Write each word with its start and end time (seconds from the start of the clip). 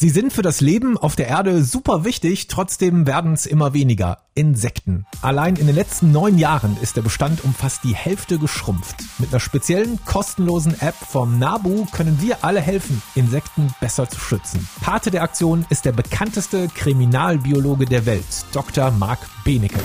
Sie 0.00 0.10
sind 0.10 0.32
für 0.32 0.42
das 0.42 0.60
Leben 0.60 0.96
auf 0.96 1.16
der 1.16 1.26
Erde 1.26 1.64
super 1.64 2.04
wichtig, 2.04 2.46
trotzdem 2.46 3.08
werden 3.08 3.32
es 3.32 3.46
immer 3.46 3.74
weniger. 3.74 4.18
Insekten. 4.36 5.06
Allein 5.22 5.56
in 5.56 5.66
den 5.66 5.74
letzten 5.74 6.12
neun 6.12 6.38
Jahren 6.38 6.76
ist 6.80 6.96
der 6.96 7.02
Bestand 7.02 7.42
um 7.42 7.52
fast 7.52 7.82
die 7.82 7.96
Hälfte 7.96 8.38
geschrumpft. 8.38 8.94
Mit 9.18 9.30
einer 9.30 9.40
speziellen 9.40 9.98
kostenlosen 10.04 10.80
App 10.80 10.94
vom 10.94 11.40
NABU 11.40 11.86
können 11.86 12.22
wir 12.22 12.44
alle 12.44 12.60
helfen, 12.60 13.02
Insekten 13.16 13.74
besser 13.80 14.08
zu 14.08 14.20
schützen. 14.20 14.68
Pate 14.80 15.10
der 15.10 15.24
Aktion 15.24 15.66
ist 15.68 15.84
der 15.84 15.90
bekannteste 15.90 16.68
Kriminalbiologe 16.68 17.86
der 17.86 18.06
Welt, 18.06 18.46
Dr. 18.52 18.92
Mark 18.92 19.18
Benecke. 19.48 19.80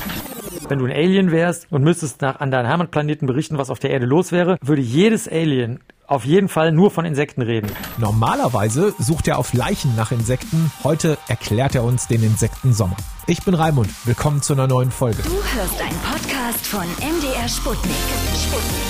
Wenn 0.68 0.80
du 0.80 0.86
ein 0.86 0.92
Alien 0.92 1.32
wärst 1.32 1.68
und 1.72 1.86
müsstest 1.86 2.22
nach, 2.22 2.42
an 2.42 2.52
deinem 2.52 2.68
Heimatplaneten 2.68 3.26
berichten, 3.26 3.58
was 3.58 3.70
auf 3.70 3.80
der 3.80 3.92
Erde 3.92 4.06
los 4.06 4.34
wäre, 4.34 4.58
würde 4.62 4.82
jedes 4.82 5.26
Alien 5.30 5.80
auf 6.06 6.26
jeden 6.26 6.50
Fall 6.50 6.74
nur 6.74 6.92
von 6.92 7.06
Insekten 7.06 7.42
reden. 7.42 7.72
Normalerweise 7.98 8.94
sucht 9.00 9.30
er 9.30 9.38
auf 9.38 9.54
Leichen 9.54 9.96
nach 9.96 10.12
Insekten. 10.12 10.70
Heute 10.84 11.18
erklärt 11.30 11.76
er 11.76 11.86
uns 11.86 12.10
den 12.10 12.24
Insektensommer. 12.24 12.98
Ich 13.26 13.42
bin 13.44 13.54
Raimund. 13.54 13.90
Willkommen 14.04 14.42
zu 14.42 14.52
einer 14.52 14.68
neuen 14.68 14.92
Folge. 14.92 15.24
Du 15.24 15.32
hörst 15.32 15.82
einen 15.82 15.98
Podcast 16.00 16.68
von 16.68 16.84
MDR 16.98 17.48
Sputnik. 17.48 17.96
Sputnik. 18.36 18.84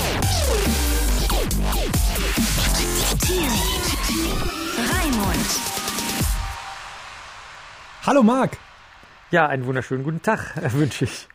Raimund. 4.89 5.49
Hallo 8.07 8.23
Marc. 8.23 8.57
Ja, 9.33 9.47
einen 9.47 9.65
wunderschönen 9.65 10.03
guten 10.03 10.21
Tag 10.21 10.53
wünsche 10.73 11.05
ich. 11.05 11.27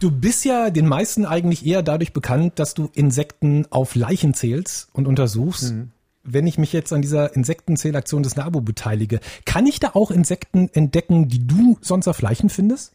Du 0.00 0.10
bist 0.10 0.46
ja 0.46 0.70
den 0.70 0.88
meisten 0.88 1.26
eigentlich 1.26 1.66
eher 1.66 1.82
dadurch 1.82 2.14
bekannt, 2.14 2.58
dass 2.58 2.72
du 2.72 2.88
Insekten 2.94 3.66
auf 3.68 3.94
Leichen 3.94 4.32
zählst 4.32 4.88
und 4.94 5.06
untersuchst. 5.06 5.74
Mhm. 5.74 5.90
Wenn 6.22 6.46
ich 6.46 6.56
mich 6.56 6.72
jetzt 6.72 6.94
an 6.94 7.02
dieser 7.02 7.36
Insektenzählaktion 7.36 8.22
des 8.22 8.36
NABU 8.36 8.62
beteilige, 8.62 9.20
kann 9.44 9.66
ich 9.66 9.80
da 9.80 9.90
auch 9.92 10.10
Insekten 10.10 10.70
entdecken, 10.72 11.28
die 11.28 11.46
du 11.46 11.76
sonst 11.82 12.08
auf 12.08 12.22
Leichen 12.22 12.48
findest? 12.48 12.94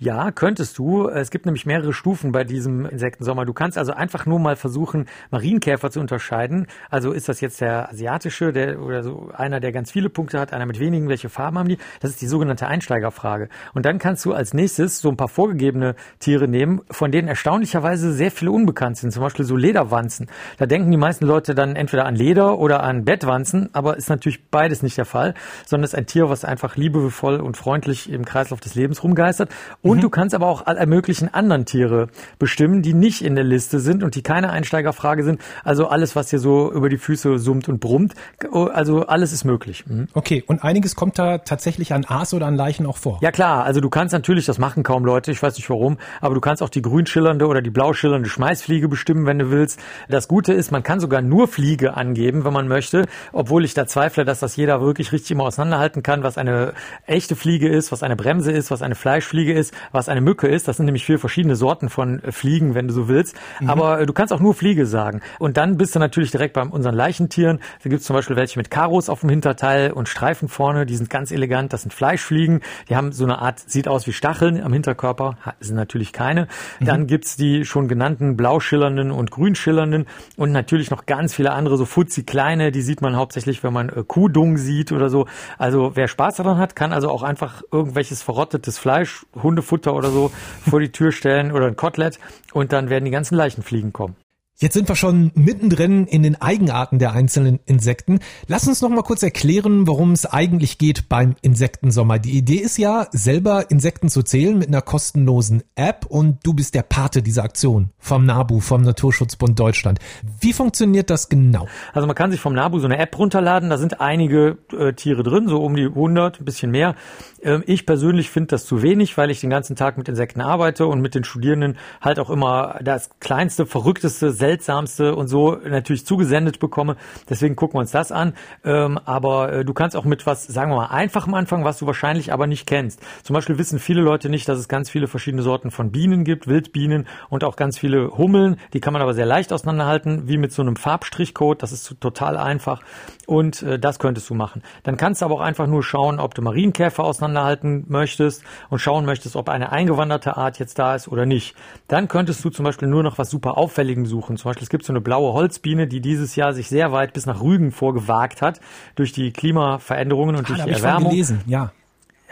Ja, 0.00 0.32
könntest 0.32 0.76
du. 0.78 1.08
Es 1.08 1.30
gibt 1.30 1.46
nämlich 1.46 1.66
mehrere 1.66 1.92
Stufen 1.92 2.32
bei 2.32 2.42
diesem 2.42 2.84
Insektensommer. 2.84 3.44
Du 3.44 3.52
kannst 3.52 3.78
also 3.78 3.92
einfach 3.92 4.26
nur 4.26 4.40
mal 4.40 4.56
versuchen, 4.56 5.06
Marienkäfer 5.30 5.88
zu 5.88 6.00
unterscheiden. 6.00 6.66
Also 6.90 7.12
ist 7.12 7.28
das 7.28 7.40
jetzt 7.40 7.60
der 7.60 7.90
asiatische, 7.90 8.52
der 8.52 8.82
oder 8.82 9.04
so 9.04 9.30
einer, 9.32 9.60
der 9.60 9.70
ganz 9.70 9.92
viele 9.92 10.10
Punkte 10.10 10.40
hat, 10.40 10.52
einer 10.52 10.66
mit 10.66 10.80
wenigen, 10.80 11.08
welche 11.08 11.28
Farben 11.28 11.58
haben 11.58 11.68
die? 11.68 11.78
Das 12.00 12.10
ist 12.10 12.20
die 12.20 12.26
sogenannte 12.26 12.66
Einsteigerfrage. 12.66 13.48
Und 13.72 13.86
dann 13.86 13.98
kannst 13.98 14.24
du 14.24 14.32
als 14.32 14.52
nächstes 14.52 14.98
so 14.98 15.10
ein 15.10 15.16
paar 15.16 15.28
vorgegebene 15.28 15.94
Tiere 16.18 16.48
nehmen, 16.48 16.80
von 16.90 17.12
denen 17.12 17.28
erstaunlicherweise 17.28 18.12
sehr 18.12 18.32
viele 18.32 18.50
unbekannt 18.50 18.96
sind. 18.96 19.12
Zum 19.12 19.22
Beispiel 19.22 19.44
so 19.44 19.54
Lederwanzen. 19.54 20.26
Da 20.58 20.66
denken 20.66 20.90
die 20.90 20.96
meisten 20.96 21.24
Leute 21.24 21.54
dann 21.54 21.76
entweder 21.76 22.04
an 22.04 22.16
Leder 22.16 22.58
oder 22.58 22.82
an 22.82 23.04
Bettwanzen, 23.04 23.70
aber 23.72 23.96
ist 23.96 24.10
natürlich 24.10 24.50
beides 24.50 24.82
nicht 24.82 24.98
der 24.98 25.04
Fall, 25.04 25.34
sondern 25.64 25.84
ist 25.84 25.94
ein 25.94 26.06
Tier, 26.06 26.28
was 26.28 26.44
einfach 26.44 26.74
liebevoll 26.76 27.40
und 27.40 27.56
freundlich 27.56 28.10
im 28.10 28.24
Kreislauf 28.24 28.58
des 28.58 28.74
Lebens 28.74 29.04
rumgeistert. 29.04 29.50
Und 29.84 29.98
mhm. 29.98 30.00
du 30.00 30.08
kannst 30.08 30.34
aber 30.34 30.46
auch 30.46 30.64
alle 30.64 30.86
möglichen 30.86 31.32
anderen 31.32 31.66
Tiere 31.66 32.08
bestimmen, 32.38 32.80
die 32.80 32.94
nicht 32.94 33.22
in 33.22 33.34
der 33.34 33.44
Liste 33.44 33.80
sind 33.80 34.02
und 34.02 34.14
die 34.14 34.22
keine 34.22 34.50
Einsteigerfrage 34.50 35.22
sind. 35.24 35.42
Also 35.62 35.88
alles, 35.88 36.16
was 36.16 36.28
dir 36.28 36.38
so 36.38 36.72
über 36.72 36.88
die 36.88 36.96
Füße 36.96 37.38
summt 37.38 37.68
und 37.68 37.80
brummt. 37.80 38.14
Also 38.50 39.06
alles 39.06 39.32
ist 39.32 39.44
möglich. 39.44 39.84
Mhm. 39.86 40.08
Okay, 40.14 40.42
und 40.46 40.64
einiges 40.64 40.96
kommt 40.96 41.18
da 41.18 41.36
tatsächlich 41.36 41.92
an 41.92 42.06
Aas 42.06 42.32
oder 42.32 42.46
an 42.46 42.56
Leichen 42.56 42.86
auch 42.86 42.96
vor. 42.96 43.18
Ja 43.20 43.30
klar, 43.30 43.64
also 43.64 43.82
du 43.82 43.90
kannst 43.90 44.14
natürlich, 44.14 44.46
das 44.46 44.58
machen 44.58 44.84
kaum 44.84 45.04
Leute, 45.04 45.30
ich 45.30 45.42
weiß 45.42 45.54
nicht 45.56 45.68
warum, 45.68 45.98
aber 46.22 46.34
du 46.34 46.40
kannst 46.40 46.62
auch 46.62 46.70
die 46.70 46.80
grün 46.80 47.04
schillernde 47.04 47.46
oder 47.46 47.60
die 47.60 47.70
blau 47.70 47.92
schillernde 47.92 48.30
Schmeißfliege 48.30 48.88
bestimmen, 48.88 49.26
wenn 49.26 49.38
du 49.38 49.50
willst. 49.50 49.78
Das 50.08 50.28
Gute 50.28 50.54
ist, 50.54 50.72
man 50.72 50.82
kann 50.82 50.98
sogar 50.98 51.20
nur 51.20 51.46
Fliege 51.46 51.94
angeben, 51.94 52.46
wenn 52.46 52.54
man 52.54 52.68
möchte, 52.68 53.04
obwohl 53.32 53.66
ich 53.66 53.74
da 53.74 53.86
zweifle, 53.86 54.24
dass 54.24 54.40
das 54.40 54.56
jeder 54.56 54.80
wirklich 54.80 55.12
richtig 55.12 55.32
immer 55.32 55.44
auseinanderhalten 55.44 56.02
kann, 56.02 56.22
was 56.22 56.38
eine 56.38 56.72
echte 57.06 57.36
Fliege 57.36 57.68
ist, 57.68 57.92
was 57.92 58.02
eine 58.02 58.16
Bremse 58.16 58.50
ist, 58.50 58.70
was 58.70 58.80
eine 58.80 58.94
Fleischfliege 58.94 59.52
ist 59.52 59.73
was 59.92 60.08
eine 60.08 60.20
Mücke 60.20 60.48
ist. 60.48 60.68
Das 60.68 60.76
sind 60.76 60.86
nämlich 60.86 61.04
vier 61.04 61.18
verschiedene 61.18 61.56
Sorten 61.56 61.88
von 61.88 62.22
äh, 62.22 62.32
Fliegen, 62.32 62.74
wenn 62.74 62.88
du 62.88 62.94
so 62.94 63.08
willst. 63.08 63.36
Mhm. 63.60 63.70
Aber 63.70 64.00
äh, 64.00 64.06
du 64.06 64.12
kannst 64.12 64.32
auch 64.32 64.40
nur 64.40 64.54
Fliege 64.54 64.86
sagen. 64.86 65.20
Und 65.38 65.56
dann 65.56 65.76
bist 65.76 65.94
du 65.94 65.98
natürlich 65.98 66.30
direkt 66.30 66.54
bei 66.54 66.62
unseren 66.62 66.94
Leichentieren. 66.94 67.60
Da 67.82 67.90
gibt 67.90 68.00
es 68.00 68.06
zum 68.06 68.14
Beispiel 68.14 68.36
welche 68.36 68.58
mit 68.58 68.70
Karos 68.70 69.08
auf 69.08 69.20
dem 69.20 69.30
Hinterteil 69.30 69.92
und 69.92 70.08
Streifen 70.08 70.48
vorne. 70.48 70.86
Die 70.86 70.96
sind 70.96 71.10
ganz 71.10 71.30
elegant. 71.30 71.72
Das 71.72 71.82
sind 71.82 71.92
Fleischfliegen. 71.92 72.60
Die 72.88 72.96
haben 72.96 73.12
so 73.12 73.24
eine 73.24 73.38
Art, 73.38 73.60
sieht 73.60 73.88
aus 73.88 74.06
wie 74.06 74.12
Stacheln 74.12 74.62
am 74.62 74.72
Hinterkörper. 74.72 75.36
Sind 75.60 75.76
natürlich 75.76 76.12
keine. 76.12 76.48
Mhm. 76.80 76.84
Dann 76.84 77.06
gibt's 77.06 77.36
die 77.36 77.64
schon 77.64 77.88
genannten 77.88 78.36
blauschillernden 78.36 79.10
und 79.10 79.30
grünschillernden 79.30 80.06
und 80.36 80.52
natürlich 80.52 80.90
noch 80.90 81.06
ganz 81.06 81.34
viele 81.34 81.52
andere, 81.52 81.76
so 81.76 81.84
futzi 81.84 82.24
kleine. 82.24 82.72
Die 82.72 82.82
sieht 82.82 83.00
man 83.02 83.16
hauptsächlich, 83.16 83.62
wenn 83.62 83.72
man 83.72 83.88
äh, 83.88 84.04
Kuhdung 84.06 84.56
sieht 84.56 84.92
oder 84.92 85.08
so. 85.08 85.26
Also 85.58 85.92
wer 85.94 86.08
Spaß 86.08 86.36
daran 86.36 86.58
hat, 86.58 86.76
kann 86.76 86.92
also 86.92 87.10
auch 87.10 87.22
einfach 87.22 87.62
irgendwelches 87.70 88.22
verrottetes 88.22 88.78
Fleisch, 88.78 89.26
Hundefutter 89.64 89.94
oder 89.94 90.10
so 90.10 90.30
vor 90.68 90.80
die 90.80 90.92
Tür 90.92 91.12
stellen 91.12 91.52
oder 91.52 91.66
ein 91.66 91.76
Kotelett 91.76 92.18
und 92.52 92.72
dann 92.72 92.90
werden 92.90 93.04
die 93.04 93.10
ganzen 93.10 93.36
Leichenfliegen 93.36 93.92
kommen. 93.92 94.16
Jetzt 94.56 94.74
sind 94.74 94.88
wir 94.88 94.94
schon 94.94 95.32
mittendrin 95.34 96.06
in 96.06 96.22
den 96.22 96.40
Eigenarten 96.40 97.00
der 97.00 97.12
einzelnen 97.12 97.58
Insekten. 97.66 98.20
Lass 98.46 98.68
uns 98.68 98.80
noch 98.82 98.88
mal 98.88 99.02
kurz 99.02 99.24
erklären, 99.24 99.88
worum 99.88 100.12
es 100.12 100.26
eigentlich 100.26 100.78
geht 100.78 101.08
beim 101.08 101.34
Insektensommer. 101.42 102.20
Die 102.20 102.38
Idee 102.38 102.58
ist 102.58 102.78
ja, 102.78 103.08
selber 103.10 103.68
Insekten 103.72 104.08
zu 104.08 104.22
zählen 104.22 104.56
mit 104.56 104.68
einer 104.68 104.80
kostenlosen 104.80 105.64
App 105.74 106.06
und 106.06 106.38
du 106.44 106.54
bist 106.54 106.76
der 106.76 106.82
Pate 106.82 107.20
dieser 107.20 107.42
Aktion 107.42 107.90
vom 107.98 108.26
NABU, 108.26 108.60
vom 108.60 108.82
Naturschutzbund 108.82 109.58
Deutschland. 109.58 109.98
Wie 110.40 110.52
funktioniert 110.52 111.10
das 111.10 111.28
genau? 111.28 111.66
Also 111.92 112.06
man 112.06 112.14
kann 112.14 112.30
sich 112.30 112.40
vom 112.40 112.54
NABU 112.54 112.78
so 112.78 112.86
eine 112.86 112.98
App 112.98 113.18
runterladen. 113.18 113.70
Da 113.70 113.76
sind 113.76 114.00
einige 114.00 114.58
äh, 114.72 114.92
Tiere 114.92 115.24
drin, 115.24 115.48
so 115.48 115.64
um 115.64 115.74
die 115.74 115.86
100, 115.86 116.38
ein 116.40 116.44
bisschen 116.44 116.70
mehr. 116.70 116.94
Ähm, 117.42 117.64
ich 117.66 117.86
persönlich 117.86 118.30
finde 118.30 118.48
das 118.48 118.66
zu 118.66 118.82
wenig, 118.82 119.18
weil 119.18 119.32
ich 119.32 119.40
den 119.40 119.50
ganzen 119.50 119.74
Tag 119.74 119.98
mit 119.98 120.08
Insekten 120.08 120.40
arbeite 120.40 120.86
und 120.86 121.00
mit 121.00 121.16
den 121.16 121.24
Studierenden 121.24 121.76
halt 122.00 122.20
auch 122.20 122.30
immer 122.30 122.78
das 122.84 123.10
kleinste, 123.18 123.66
verrückteste, 123.66 124.30
seltsamste 124.44 125.14
und 125.14 125.28
so 125.28 125.56
natürlich 125.56 126.04
zugesendet 126.04 126.58
bekomme. 126.58 126.96
Deswegen 127.30 127.56
gucken 127.56 127.76
wir 127.76 127.80
uns 127.80 127.92
das 127.92 128.12
an. 128.12 128.34
Ähm, 128.62 128.98
aber 129.06 129.52
äh, 129.52 129.64
du 129.64 129.72
kannst 129.72 129.96
auch 129.96 130.04
mit 130.04 130.26
was, 130.26 130.46
sagen 130.46 130.70
wir 130.70 130.76
mal, 130.76 130.86
einfachem 130.86 131.32
anfangen, 131.32 131.64
was 131.64 131.78
du 131.78 131.86
wahrscheinlich 131.86 132.30
aber 132.32 132.46
nicht 132.46 132.66
kennst. 132.66 133.00
Zum 133.22 133.32
Beispiel 133.32 133.56
wissen 133.56 133.78
viele 133.78 134.02
Leute 134.02 134.28
nicht, 134.28 134.46
dass 134.48 134.58
es 134.58 134.68
ganz 134.68 134.90
viele 134.90 135.06
verschiedene 135.06 135.42
Sorten 135.42 135.70
von 135.70 135.90
Bienen 135.90 136.24
gibt, 136.24 136.46
Wildbienen 136.46 137.06
und 137.30 137.42
auch 137.42 137.56
ganz 137.56 137.78
viele 137.78 138.10
Hummeln. 138.18 138.56
Die 138.74 138.80
kann 138.80 138.92
man 138.92 139.00
aber 139.00 139.14
sehr 139.14 139.24
leicht 139.24 139.50
auseinanderhalten, 139.50 140.28
wie 140.28 140.36
mit 140.36 140.52
so 140.52 140.60
einem 140.60 140.76
Farbstrichcode. 140.76 141.62
Das 141.62 141.72
ist 141.72 141.96
total 142.00 142.36
einfach. 142.36 142.82
Und 143.26 143.62
äh, 143.62 143.78
das 143.78 143.98
könntest 143.98 144.28
du 144.28 144.34
machen. 144.34 144.62
Dann 144.82 144.98
kannst 144.98 145.22
du 145.22 145.24
aber 145.24 145.36
auch 145.36 145.40
einfach 145.40 145.66
nur 145.66 145.82
schauen, 145.82 146.20
ob 146.20 146.34
du 146.34 146.42
Marienkäfer 146.42 147.02
auseinanderhalten 147.02 147.86
möchtest 147.88 148.44
und 148.68 148.78
schauen 148.78 149.06
möchtest, 149.06 149.36
ob 149.36 149.48
eine 149.48 149.72
eingewanderte 149.72 150.36
Art 150.36 150.58
jetzt 150.58 150.78
da 150.78 150.94
ist 150.94 151.08
oder 151.08 151.24
nicht. 151.24 151.56
Dann 151.88 152.08
könntest 152.08 152.44
du 152.44 152.50
zum 152.50 152.66
Beispiel 152.66 152.88
nur 152.88 153.02
noch 153.02 153.16
was 153.16 153.30
super 153.30 153.56
Auffälligem 153.56 154.04
suchen 154.04 154.33
machen. 154.34 154.38
Zum 154.38 154.50
Beispiel, 154.50 154.64
es 154.64 154.70
gibt 154.70 154.84
so 154.84 154.92
eine 154.92 155.00
blaue 155.00 155.32
Holzbiene, 155.32 155.86
die 155.86 156.00
dieses 156.00 156.36
Jahr 156.36 156.52
sich 156.52 156.68
sehr 156.68 156.92
weit 156.92 157.12
bis 157.12 157.26
nach 157.26 157.40
Rügen 157.40 157.72
vorgewagt 157.72 158.42
hat, 158.42 158.60
durch 158.94 159.12
die 159.12 159.32
Klimaveränderungen 159.32 160.36
und 160.36 160.44
ah, 160.44 160.48
durch 160.48 160.62
die 160.62 160.70
Erwärmung. 160.70 161.06
Ich 161.06 161.10
gelesen, 161.10 161.40
ja. 161.46 161.72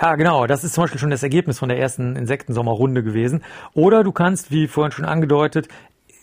Ja, 0.01 0.17
genau. 0.17 0.47
Das 0.47 0.65
ist 0.65 0.73
zum 0.73 0.85
Beispiel 0.85 0.99
schon 0.99 1.11
das 1.11 1.23
Ergebnis 1.23 1.59
von 1.59 1.69
der 1.69 1.79
ersten 1.79 2.17
Insektensommerrunde 2.17 3.05
gewesen. 3.05 3.43
Oder 3.75 4.03
du 4.03 4.11
kannst, 4.11 4.51
wie 4.51 4.67
vorhin 4.67 4.91
schon 4.91 5.05
angedeutet, 5.05 5.69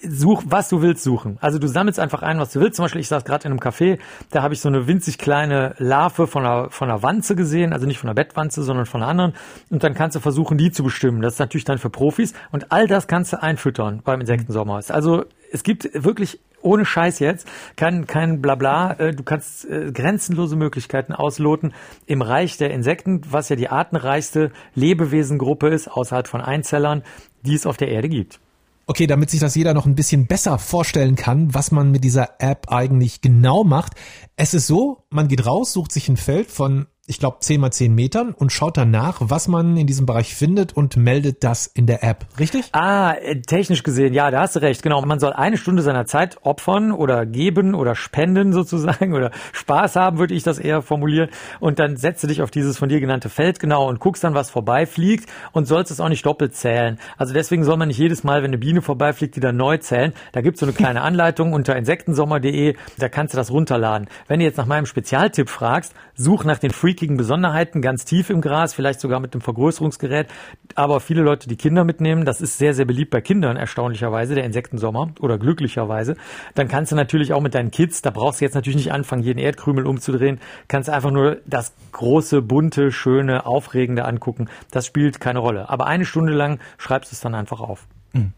such, 0.01 0.43
was 0.45 0.69
du 0.69 0.81
willst 0.81 1.03
suchen. 1.03 1.37
Also 1.41 1.59
du 1.59 1.67
sammelst 1.67 1.99
einfach 1.99 2.21
ein, 2.21 2.39
was 2.39 2.53
du 2.53 2.59
willst. 2.59 2.75
Zum 2.75 2.85
Beispiel, 2.85 3.01
ich 3.01 3.07
saß 3.07 3.25
gerade 3.25 3.47
in 3.47 3.51
einem 3.51 3.59
Café, 3.59 3.99
da 4.31 4.41
habe 4.41 4.53
ich 4.53 4.61
so 4.61 4.69
eine 4.69 4.87
winzig 4.87 5.17
kleine 5.17 5.75
Larve 5.77 6.27
von 6.27 6.45
einer, 6.45 6.69
von 6.69 6.89
einer 6.89 7.03
Wanze 7.03 7.35
gesehen, 7.35 7.73
also 7.73 7.85
nicht 7.85 7.99
von 7.99 8.09
einer 8.09 8.15
Bettwanze, 8.15 8.63
sondern 8.63 8.85
von 8.85 9.01
einer 9.01 9.09
anderen. 9.09 9.33
Und 9.69 9.83
dann 9.83 9.93
kannst 9.93 10.15
du 10.15 10.19
versuchen, 10.19 10.57
die 10.57 10.71
zu 10.71 10.83
bestimmen. 10.83 11.21
Das 11.21 11.33
ist 11.33 11.39
natürlich 11.39 11.65
dann 11.65 11.77
für 11.77 11.89
Profis. 11.89 12.33
Und 12.51 12.71
all 12.71 12.87
das 12.87 13.07
kannst 13.07 13.33
du 13.33 13.41
einfüttern 13.41 14.01
beim 14.03 14.21
Insektensommer. 14.21 14.79
Also 14.89 15.25
es 15.51 15.63
gibt 15.63 15.89
wirklich 15.93 16.39
ohne 16.61 16.85
Scheiß 16.85 17.19
jetzt, 17.19 17.47
kein, 17.77 18.05
kein 18.05 18.41
Blabla, 18.41 18.93
äh, 18.99 19.13
du 19.13 19.23
kannst 19.23 19.69
äh, 19.69 19.91
grenzenlose 19.93 20.57
Möglichkeiten 20.57 21.13
ausloten 21.13 21.73
im 22.05 22.21
Reich 22.21 22.57
der 22.57 22.71
Insekten, 22.71 23.21
was 23.29 23.47
ja 23.47 23.55
die 23.55 23.69
artenreichste 23.69 24.51
Lebewesengruppe 24.75 25.69
ist, 25.69 25.87
außerhalb 25.87 26.27
von 26.27 26.41
Einzellern, 26.41 27.03
die 27.43 27.55
es 27.55 27.65
auf 27.65 27.77
der 27.77 27.87
Erde 27.87 28.09
gibt. 28.09 28.41
Okay, 28.89 29.05
damit 29.05 29.29
sich 29.29 29.39
das 29.39 29.53
jeder 29.53 29.75
noch 29.75 29.85
ein 29.85 29.93
bisschen 29.93 30.25
besser 30.25 30.57
vorstellen 30.57 31.15
kann, 31.15 31.53
was 31.53 31.69
man 31.69 31.91
mit 31.91 32.03
dieser 32.03 32.37
App 32.39 32.71
eigentlich 32.71 33.21
genau 33.21 33.63
macht. 33.63 33.93
Es 34.41 34.53
ist 34.53 34.67
so, 34.67 35.03
man 35.09 35.27
geht 35.27 35.45
raus, 35.45 35.73
sucht 35.73 35.91
sich 35.91 36.07
ein 36.07 36.15
Feld 36.15 36.49
von 36.49 36.87
ich 37.09 37.17
glaube, 37.17 37.37
10 37.39 37.59
mal 37.59 37.71
10 37.71 37.95
Metern 37.95 38.35
und 38.35 38.51
schaut 38.51 38.77
danach, 38.77 39.17
was 39.19 39.47
man 39.47 39.75
in 39.77 39.87
diesem 39.87 40.05
Bereich 40.05 40.35
findet 40.35 40.77
und 40.77 40.95
meldet 40.95 41.43
das 41.43 41.65
in 41.65 41.87
der 41.87 42.03
App. 42.03 42.27
Richtig? 42.37 42.69
Ah, 42.71 43.13
äh, 43.13 43.41
technisch 43.41 43.81
gesehen, 43.81 44.13
ja, 44.13 44.29
da 44.29 44.41
hast 44.41 44.55
du 44.55 44.61
recht. 44.61 44.83
Genau, 44.83 45.01
man 45.01 45.19
soll 45.19 45.33
eine 45.33 45.57
Stunde 45.57 45.81
seiner 45.81 46.05
Zeit 46.05 46.37
opfern 46.43 46.91
oder 46.91 47.25
geben 47.25 47.73
oder 47.73 47.95
spenden 47.95 48.53
sozusagen 48.53 49.13
oder 49.15 49.31
Spaß 49.53 49.95
haben, 49.95 50.19
würde 50.19 50.35
ich 50.35 50.43
das 50.43 50.59
eher 50.59 50.83
formulieren. 50.83 51.29
Und 51.59 51.79
dann 51.79 51.97
setzt 51.97 52.21
du 52.21 52.27
dich 52.27 52.43
auf 52.43 52.51
dieses 52.51 52.77
von 52.77 52.89
dir 52.89 52.99
genannte 52.99 53.29
Feld 53.29 53.59
genau 53.59 53.89
und 53.89 53.99
guckst 53.99 54.23
dann, 54.23 54.35
was 54.35 54.51
vorbeifliegt 54.51 55.27
und 55.51 55.65
sollst 55.65 55.91
es 55.91 55.99
auch 55.99 56.09
nicht 56.09 56.27
doppelt 56.27 56.55
zählen. 56.55 56.99
Also 57.17 57.33
deswegen 57.33 57.63
soll 57.63 57.77
man 57.77 57.87
nicht 57.87 57.97
jedes 57.97 58.23
Mal, 58.23 58.43
wenn 58.43 58.51
eine 58.51 58.59
Biene 58.59 58.83
vorbeifliegt, 58.83 59.35
die 59.35 59.39
dann 59.39 59.57
neu 59.57 59.77
zählen. 59.77 60.13
Da 60.31 60.41
gibt's 60.41 60.59
so 60.59 60.67
eine 60.67 60.73
kleine 60.73 61.01
Anleitung 61.09 61.53
unter 61.53 61.75
insektensommer.de, 61.75 62.75
da 62.99 63.09
kannst 63.09 63.33
du 63.33 63.37
das 63.37 63.49
runterladen. 63.49 64.07
Wenn 64.29 64.39
du 64.39 64.45
jetzt 64.45 64.57
nach 64.57 64.67
meinem 64.67 64.85
Spezialtipp 64.85 65.49
fragst, 65.49 65.95
such 66.13 66.43
nach 66.43 66.59
den 66.59 66.69
Freak 66.69 66.99
pickligen 66.99 67.15
Besonderheiten, 67.15 67.81
ganz 67.81 68.03
tief 68.03 68.29
im 68.29 68.41
Gras, 68.41 68.73
vielleicht 68.73 68.99
sogar 68.99 69.21
mit 69.21 69.33
einem 69.33 69.39
Vergrößerungsgerät. 69.39 70.27
Aber 70.75 70.99
viele 70.99 71.21
Leute, 71.21 71.47
die 71.47 71.55
Kinder 71.55 71.85
mitnehmen, 71.85 72.25
das 72.25 72.41
ist 72.41 72.57
sehr, 72.57 72.73
sehr 72.73 72.83
beliebt 72.83 73.09
bei 73.09 73.21
Kindern, 73.21 73.55
erstaunlicherweise, 73.55 74.35
der 74.35 74.43
Insektensommer 74.43 75.11
oder 75.21 75.37
glücklicherweise. 75.37 76.17
Dann 76.55 76.67
kannst 76.67 76.91
du 76.91 76.97
natürlich 76.97 77.31
auch 77.31 77.39
mit 77.39 77.55
deinen 77.55 77.71
Kids, 77.71 78.01
da 78.01 78.09
brauchst 78.09 78.41
du 78.41 78.45
jetzt 78.45 78.53
natürlich 78.53 78.75
nicht 78.75 78.91
anfangen, 78.91 79.23
jeden 79.23 79.39
Erdkrümel 79.39 79.87
umzudrehen, 79.87 80.41
kannst 80.67 80.89
einfach 80.89 81.11
nur 81.11 81.37
das 81.45 81.73
große, 81.93 82.41
bunte, 82.41 82.91
schöne, 82.91 83.45
aufregende 83.45 84.03
angucken. 84.03 84.49
Das 84.69 84.85
spielt 84.85 85.21
keine 85.21 85.39
Rolle. 85.39 85.69
Aber 85.69 85.87
eine 85.87 86.03
Stunde 86.03 86.33
lang 86.33 86.59
schreibst 86.77 87.13
du 87.13 87.15
es 87.15 87.21
dann 87.21 87.33
einfach 87.33 87.61
auf. 87.61 87.87
Mhm. 88.13 88.33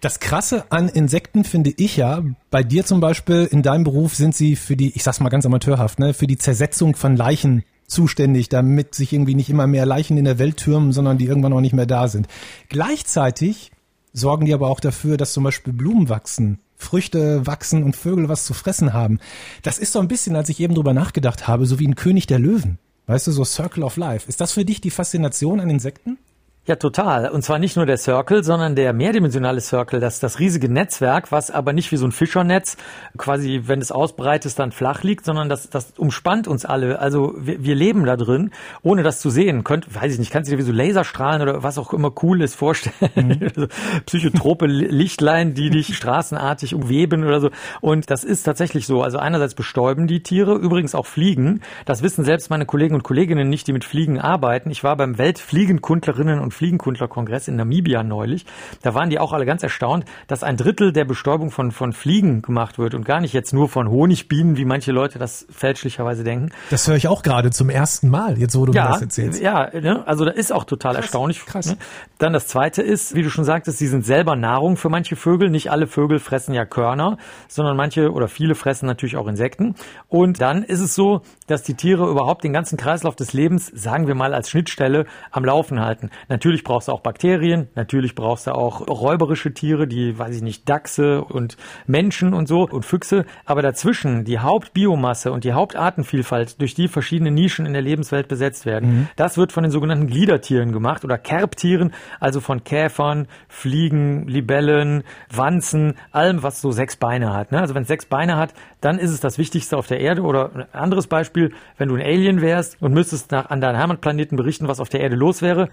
Das 0.00 0.20
Krasse 0.20 0.64
an 0.70 0.88
Insekten 0.88 1.44
finde 1.44 1.72
ich 1.76 1.96
ja, 1.96 2.22
bei 2.50 2.62
dir 2.62 2.84
zum 2.84 3.00
Beispiel 3.00 3.48
in 3.50 3.62
deinem 3.62 3.84
Beruf 3.84 4.14
sind 4.14 4.34
sie 4.34 4.56
für 4.56 4.76
die, 4.76 4.94
ich 4.94 5.02
sag's 5.02 5.20
mal 5.20 5.30
ganz 5.30 5.46
amateurhaft, 5.46 5.98
ne, 5.98 6.12
für 6.12 6.26
die 6.26 6.36
Zersetzung 6.36 6.94
von 6.94 7.16
Leichen 7.16 7.64
zuständig, 7.86 8.48
damit 8.48 8.94
sich 8.94 9.12
irgendwie 9.12 9.34
nicht 9.34 9.50
immer 9.50 9.66
mehr 9.66 9.86
Leichen 9.86 10.16
in 10.18 10.24
der 10.24 10.38
Welt 10.38 10.56
türmen, 10.56 10.92
sondern 10.92 11.18
die 11.18 11.26
irgendwann 11.26 11.52
auch 11.52 11.60
nicht 11.60 11.74
mehr 11.74 11.86
da 11.86 12.08
sind. 12.08 12.26
Gleichzeitig 12.68 13.70
sorgen 14.12 14.46
die 14.46 14.54
aber 14.54 14.68
auch 14.68 14.80
dafür, 14.80 15.16
dass 15.16 15.32
zum 15.32 15.44
Beispiel 15.44 15.72
Blumen 15.72 16.08
wachsen, 16.08 16.58
Früchte 16.76 17.46
wachsen 17.46 17.82
und 17.82 17.96
Vögel 17.96 18.28
was 18.28 18.44
zu 18.44 18.54
fressen 18.54 18.92
haben. 18.92 19.20
Das 19.62 19.78
ist 19.78 19.92
so 19.92 20.00
ein 20.00 20.08
bisschen, 20.08 20.36
als 20.36 20.48
ich 20.48 20.60
eben 20.60 20.74
drüber 20.74 20.92
nachgedacht 20.92 21.48
habe, 21.48 21.66
so 21.66 21.78
wie 21.78 21.86
ein 21.86 21.96
König 21.96 22.26
der 22.26 22.38
Löwen. 22.38 22.78
Weißt 23.06 23.26
du, 23.26 23.32
so 23.32 23.44
Circle 23.44 23.82
of 23.82 23.96
Life. 23.96 24.28
Ist 24.28 24.40
das 24.40 24.52
für 24.52 24.64
dich 24.64 24.80
die 24.80 24.90
Faszination 24.90 25.60
an 25.60 25.68
Insekten? 25.68 26.18
Ja, 26.66 26.76
total. 26.76 27.28
Und 27.28 27.42
zwar 27.42 27.58
nicht 27.58 27.76
nur 27.76 27.84
der 27.84 27.98
Circle, 27.98 28.42
sondern 28.42 28.74
der 28.74 28.94
mehrdimensionale 28.94 29.60
Circle, 29.60 30.00
das, 30.00 30.18
das 30.18 30.38
riesige 30.38 30.70
Netzwerk, 30.70 31.30
was 31.30 31.50
aber 31.50 31.74
nicht 31.74 31.92
wie 31.92 31.98
so 31.98 32.06
ein 32.06 32.12
Fischernetz 32.12 32.78
quasi, 33.18 33.64
wenn 33.66 33.82
es 33.82 33.92
ausbreitet, 33.92 34.58
dann 34.58 34.72
flach 34.72 35.02
liegt, 35.02 35.26
sondern 35.26 35.50
das, 35.50 35.68
das 35.68 35.92
umspannt 35.98 36.48
uns 36.48 36.64
alle. 36.64 37.00
Also 37.00 37.34
wir, 37.36 37.62
wir 37.62 37.74
leben 37.74 38.06
da 38.06 38.16
drin, 38.16 38.50
ohne 38.82 39.02
das 39.02 39.20
zu 39.20 39.28
sehen. 39.28 39.62
Könnt, 39.62 39.94
weiß 39.94 40.14
ich 40.14 40.18
nicht, 40.18 40.30
kannst 40.30 40.50
du 40.50 40.56
dir 40.56 40.58
wie 40.58 40.66
so 40.66 40.72
Laserstrahlen 40.72 41.42
oder 41.42 41.62
was 41.62 41.76
auch 41.76 41.92
immer 41.92 42.10
cool 42.22 42.40
ist 42.40 42.54
vorstellen. 42.54 43.52
Mhm. 43.54 43.68
Psychotrope 44.06 44.64
Lichtlein, 44.64 45.52
die 45.52 45.68
dich 45.68 45.94
straßenartig 45.94 46.74
umweben 46.74 47.24
oder 47.24 47.40
so. 47.40 47.50
Und 47.82 48.10
das 48.10 48.24
ist 48.24 48.42
tatsächlich 48.42 48.86
so. 48.86 49.02
Also 49.02 49.18
einerseits 49.18 49.54
bestäuben 49.54 50.06
die 50.06 50.22
Tiere, 50.22 50.54
übrigens 50.54 50.94
auch 50.94 51.04
Fliegen. 51.04 51.60
Das 51.84 52.02
wissen 52.02 52.24
selbst 52.24 52.48
meine 52.48 52.64
Kollegen 52.64 52.94
und 52.94 53.02
Kolleginnen 53.02 53.50
nicht, 53.50 53.66
die 53.66 53.74
mit 53.74 53.84
Fliegen 53.84 54.18
arbeiten. 54.18 54.70
Ich 54.70 54.82
war 54.82 54.96
beim 54.96 55.18
Weltfliegenkundlerinnen 55.18 56.40
und 56.40 56.53
Fliegenkundlerkongress 56.54 57.48
in 57.48 57.56
Namibia 57.56 58.02
neulich. 58.02 58.46
Da 58.82 58.94
waren 58.94 59.10
die 59.10 59.18
auch 59.18 59.32
alle 59.32 59.44
ganz 59.44 59.62
erstaunt, 59.62 60.04
dass 60.26 60.42
ein 60.42 60.56
Drittel 60.56 60.92
der 60.92 61.04
Bestäubung 61.04 61.50
von, 61.50 61.70
von 61.70 61.92
Fliegen 61.92 62.42
gemacht 62.42 62.78
wird 62.78 62.94
und 62.94 63.04
gar 63.04 63.20
nicht 63.20 63.32
jetzt 63.32 63.52
nur 63.52 63.68
von 63.68 63.90
Honigbienen, 63.90 64.56
wie 64.56 64.64
manche 64.64 64.92
Leute 64.92 65.18
das 65.18 65.46
fälschlicherweise 65.50 66.24
denken. 66.24 66.50
Das 66.70 66.88
höre 66.88 66.96
ich 66.96 67.08
auch 67.08 67.22
gerade 67.22 67.50
zum 67.50 67.68
ersten 67.68 68.08
Mal, 68.08 68.38
jetzt 68.38 68.56
wo 68.56 68.64
du 68.66 68.72
ja, 68.72 68.84
mir 68.84 68.88
das 68.90 69.02
erzählst. 69.02 69.42
Ja, 69.42 69.70
ne? 69.72 70.06
also 70.06 70.24
da 70.24 70.30
ist 70.30 70.52
auch 70.52 70.64
total 70.64 70.94
krass, 70.94 71.04
erstaunlich. 71.04 71.44
Krass. 71.44 71.66
Ne? 71.66 71.76
Dann 72.18 72.32
das 72.32 72.46
zweite 72.46 72.82
ist, 72.82 73.14
wie 73.14 73.22
du 73.22 73.30
schon 73.30 73.44
sagtest, 73.44 73.78
sie 73.78 73.86
sind 73.86 74.06
selber 74.06 74.36
Nahrung 74.36 74.76
für 74.76 74.88
manche 74.88 75.16
Vögel. 75.16 75.50
Nicht 75.50 75.70
alle 75.70 75.86
Vögel 75.86 76.18
fressen 76.18 76.54
ja 76.54 76.64
Körner, 76.64 77.18
sondern 77.48 77.76
manche 77.76 78.10
oder 78.12 78.28
viele 78.28 78.54
fressen 78.54 78.86
natürlich 78.86 79.16
auch 79.16 79.26
Insekten. 79.26 79.74
Und 80.08 80.40
dann 80.40 80.62
ist 80.62 80.80
es 80.80 80.94
so, 80.94 81.22
dass 81.46 81.62
die 81.62 81.74
Tiere 81.74 82.08
überhaupt 82.08 82.44
den 82.44 82.52
ganzen 82.52 82.78
Kreislauf 82.78 83.16
des 83.16 83.32
Lebens, 83.32 83.66
sagen 83.66 84.06
wir 84.06 84.14
mal 84.14 84.34
als 84.34 84.50
Schnittstelle, 84.50 85.06
am 85.30 85.44
Laufen 85.44 85.80
halten. 85.80 86.10
Natürlich 86.28 86.43
Natürlich 86.44 86.64
brauchst 86.64 86.88
du 86.88 86.92
auch 86.92 87.00
Bakterien, 87.00 87.68
natürlich 87.74 88.14
brauchst 88.14 88.46
du 88.46 88.50
auch 88.50 88.86
räuberische 88.86 89.54
Tiere, 89.54 89.86
die, 89.86 90.18
weiß 90.18 90.36
ich 90.36 90.42
nicht, 90.42 90.68
Dachse 90.68 91.24
und 91.24 91.56
Menschen 91.86 92.34
und 92.34 92.48
so 92.48 92.68
und 92.68 92.84
Füchse. 92.84 93.24
Aber 93.46 93.62
dazwischen 93.62 94.24
die 94.24 94.40
Hauptbiomasse 94.40 95.32
und 95.32 95.44
die 95.44 95.54
Hauptartenvielfalt, 95.54 96.60
durch 96.60 96.74
die 96.74 96.88
verschiedene 96.88 97.30
Nischen 97.30 97.64
in 97.64 97.72
der 97.72 97.80
Lebenswelt 97.80 98.28
besetzt 98.28 98.66
werden, 98.66 98.88
mhm. 98.90 99.08
das 99.16 99.38
wird 99.38 99.52
von 99.52 99.62
den 99.62 99.72
sogenannten 99.72 100.06
Gliedertieren 100.06 100.72
gemacht 100.72 101.02
oder 101.02 101.16
Kerbtieren, 101.16 101.94
also 102.20 102.42
von 102.42 102.62
Käfern, 102.62 103.26
Fliegen, 103.48 104.28
Libellen, 104.28 105.02
Wanzen, 105.34 105.94
allem, 106.12 106.42
was 106.42 106.60
so 106.60 106.72
sechs 106.72 106.96
Beine 106.96 107.32
hat. 107.32 107.52
Ne? 107.52 107.60
Also 107.60 107.74
wenn 107.74 107.84
es 107.84 107.88
sechs 107.88 108.04
Beine 108.04 108.36
hat, 108.36 108.52
dann 108.82 108.98
ist 108.98 109.12
es 109.12 109.20
das 109.20 109.38
Wichtigste 109.38 109.78
auf 109.78 109.86
der 109.86 110.00
Erde. 110.00 110.20
Oder 110.20 110.54
ein 110.54 110.74
anderes 110.74 111.06
Beispiel, 111.06 111.54
wenn 111.78 111.88
du 111.88 111.94
ein 111.94 112.02
Alien 112.02 112.42
wärst 112.42 112.82
und 112.82 112.92
müsstest 112.92 113.32
nach, 113.32 113.48
an 113.48 113.62
deinem 113.62 113.78
Heimatplaneten 113.78 114.36
berichten, 114.36 114.68
was 114.68 114.78
auf 114.78 114.90
der 114.90 115.00
Erde 115.00 115.16
los 115.16 115.40
wäre 115.40 115.70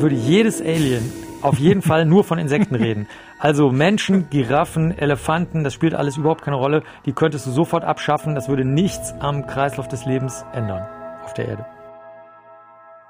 würde 0.00 0.14
jedes 0.14 0.60
Alien 0.60 1.12
auf 1.42 1.58
jeden 1.58 1.82
Fall 1.82 2.04
nur 2.04 2.24
von 2.24 2.38
Insekten 2.38 2.74
reden. 2.74 3.06
Also 3.38 3.70
Menschen, 3.70 4.28
Giraffen, 4.30 4.96
Elefanten, 4.96 5.64
das 5.64 5.72
spielt 5.72 5.94
alles 5.94 6.16
überhaupt 6.16 6.42
keine 6.42 6.56
Rolle. 6.56 6.82
Die 7.06 7.12
könntest 7.12 7.46
du 7.46 7.50
sofort 7.50 7.84
abschaffen. 7.84 8.34
Das 8.34 8.48
würde 8.48 8.64
nichts 8.64 9.14
am 9.20 9.46
Kreislauf 9.46 9.88
des 9.88 10.04
Lebens 10.04 10.44
ändern 10.52 10.86
auf 11.24 11.34
der 11.34 11.48
Erde. 11.48 11.66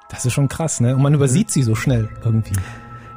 Das 0.09 0.25
ist 0.25 0.33
schon 0.33 0.49
krass, 0.49 0.81
ne? 0.81 0.95
Und 0.95 1.03
man 1.03 1.15
übersieht 1.15 1.51
sie 1.51 1.63
so 1.63 1.75
schnell 1.75 2.09
irgendwie. 2.25 2.55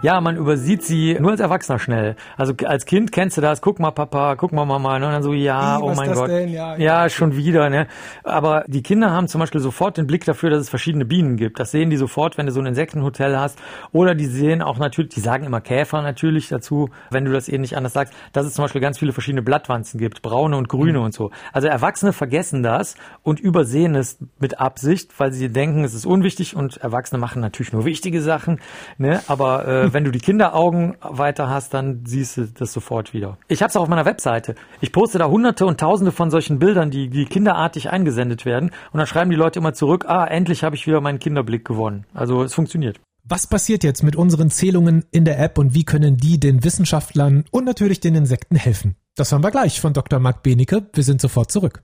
Ja, 0.03 0.19
man 0.19 0.35
übersieht 0.35 0.83
sie 0.83 1.17
nur 1.17 1.31
als 1.31 1.39
Erwachsener 1.39 1.79
schnell. 1.79 2.17
Also 2.35 2.53
als 2.65 2.85
Kind 2.85 3.13
kennst 3.13 3.38
du 3.38 3.41
das, 3.41 3.61
guck 3.61 3.79
mal 3.79 3.91
Papa, 3.91 4.35
guck 4.35 4.51
mal 4.51 4.65
Mama, 4.65 5.00
ne? 5.00 5.05
und 5.05 5.13
dann 5.13 5.23
so, 5.23 5.31
ja, 5.31 5.79
Wie, 5.79 5.83
oh 5.83 5.94
mein 5.95 6.11
Gott. 6.11 6.29
Ja, 6.29 6.75
ja, 6.75 7.09
schon 7.09 7.38
wieder, 7.38 7.69
ne? 7.69 7.88
Aber 8.25 8.65
die 8.67 8.83
Kinder 8.83 9.11
haben 9.11 9.29
zum 9.29 9.39
Beispiel 9.39 9.61
sofort 9.61 9.95
den 9.95 10.05
Blick 10.05 10.25
dafür, 10.25 10.50
dass 10.50 10.59
es 10.59 10.69
verschiedene 10.69 11.05
Bienen 11.05 11.38
gibt. 11.38 11.57
Das 11.57 11.71
sehen 11.71 11.89
die 11.89 11.95
sofort, 11.95 12.38
wenn 12.38 12.47
du 12.47 12.51
so 12.51 12.59
ein 12.59 12.65
Insektenhotel 12.65 13.38
hast. 13.38 13.57
Oder 13.94 14.13
die 14.13 14.25
sehen 14.25 14.61
auch 14.61 14.77
natürlich, 14.77 15.13
die 15.13 15.21
sagen 15.21 15.45
immer 15.45 15.61
Käfer 15.61 16.01
natürlich 16.01 16.50
dazu, 16.50 16.89
wenn 17.09 17.23
du 17.23 17.31
das 17.31 17.47
eben 17.47 17.61
nicht 17.61 17.77
anders 17.77 17.94
sagst, 17.94 18.13
dass 18.33 18.45
es 18.45 18.55
zum 18.55 18.65
Beispiel 18.65 18.81
ganz 18.81 19.00
viele 19.00 19.13
verschiedene 19.13 19.41
Blattwanzen 19.41 20.01
gibt, 20.01 20.21
braune 20.21 20.57
und 20.57 20.67
grüne 20.67 21.00
mhm. 21.00 21.05
und 21.05 21.13
so. 21.13 21.31
Also 21.53 21.69
Erwachsene 21.69 22.11
vergessen 22.11 22.61
das 22.61 22.95
und 23.21 23.39
übersehen 23.39 23.95
es 23.95 24.17
mit 24.38 24.59
Absicht, 24.59 25.17
weil 25.17 25.31
sie 25.31 25.47
denken, 25.47 25.85
es 25.85 25.94
ist 25.94 26.05
unwichtig 26.05 26.57
und 26.57 26.75
Erwachsene 26.75 27.21
machen 27.21 27.41
natürlich 27.41 27.71
nur 27.71 27.85
wichtige 27.85 28.21
Sachen, 28.21 28.59
ne? 28.97 29.21
Aber 29.27 29.65
äh, 29.65 29.93
wenn 29.94 30.04
du 30.04 30.12
die 30.12 30.19
Kinderaugen 30.19 30.95
weiter 31.01 31.50
hast, 31.50 31.74
dann 31.74 32.06
siehst 32.06 32.38
du 32.38 32.48
das 32.48 32.74
sofort 32.74 33.13
wieder. 33.13 33.38
Ich 33.48 33.62
habe 33.62 33.69
es 33.69 33.75
auch 33.75 33.84
auf 33.84 33.88
meiner 33.88 34.06
Webseite. 34.06 34.56
Ich 34.81 34.92
poste 34.92 35.19
da 35.19 35.28
hunderte 35.28 35.66
und 35.66 35.80
tausende 35.80 36.12
von 36.12 36.30
solchen 36.30 36.60
Bildern, 36.60 36.92
die, 36.92 37.10
die 37.10 37.25
kinderartig 37.25 37.90
eingesendet 37.90 38.45
werden. 38.45 38.72
Und 38.92 38.98
dann 38.98 39.07
schreiben 39.07 39.30
die 39.30 39.36
Leute 39.36 39.60
immer 39.60 39.74
zurück, 39.74 40.06
ah, 40.07 40.25
endlich 40.25 40.63
habe 40.63 40.75
ich 40.75 40.88
wieder 40.88 41.01
meinen 41.01 41.19
Kinderblick 41.19 41.66
gewonnen. 41.66 42.06
Also 42.13 42.44
es 42.44 42.54
funktioniert. 42.54 43.00
Was 43.25 43.48
passiert 43.48 43.86
jetzt 43.86 44.04
mit 44.04 44.18
unseren 44.18 44.50
Zählungen 44.50 45.06
in 45.12 45.24
der 45.24 45.40
App 45.40 45.57
und 45.57 45.74
wie 45.74 45.86
können 45.86 46.18
die 46.18 46.39
den 46.39 46.63
Wissenschaftlern 46.63 47.46
und 47.51 47.63
natürlich 47.63 48.01
den 48.01 48.16
Insekten 48.16 48.57
helfen? 48.57 48.96
Das 49.16 49.31
hören 49.31 49.44
wir 49.44 49.51
gleich 49.51 49.80
von 49.80 49.94
Dr. 49.94 50.19
Marc 50.19 50.44
Benecke. 50.44 50.88
Wir 50.94 51.04
sind 51.04 51.22
sofort 51.22 51.50
zurück. 51.50 51.84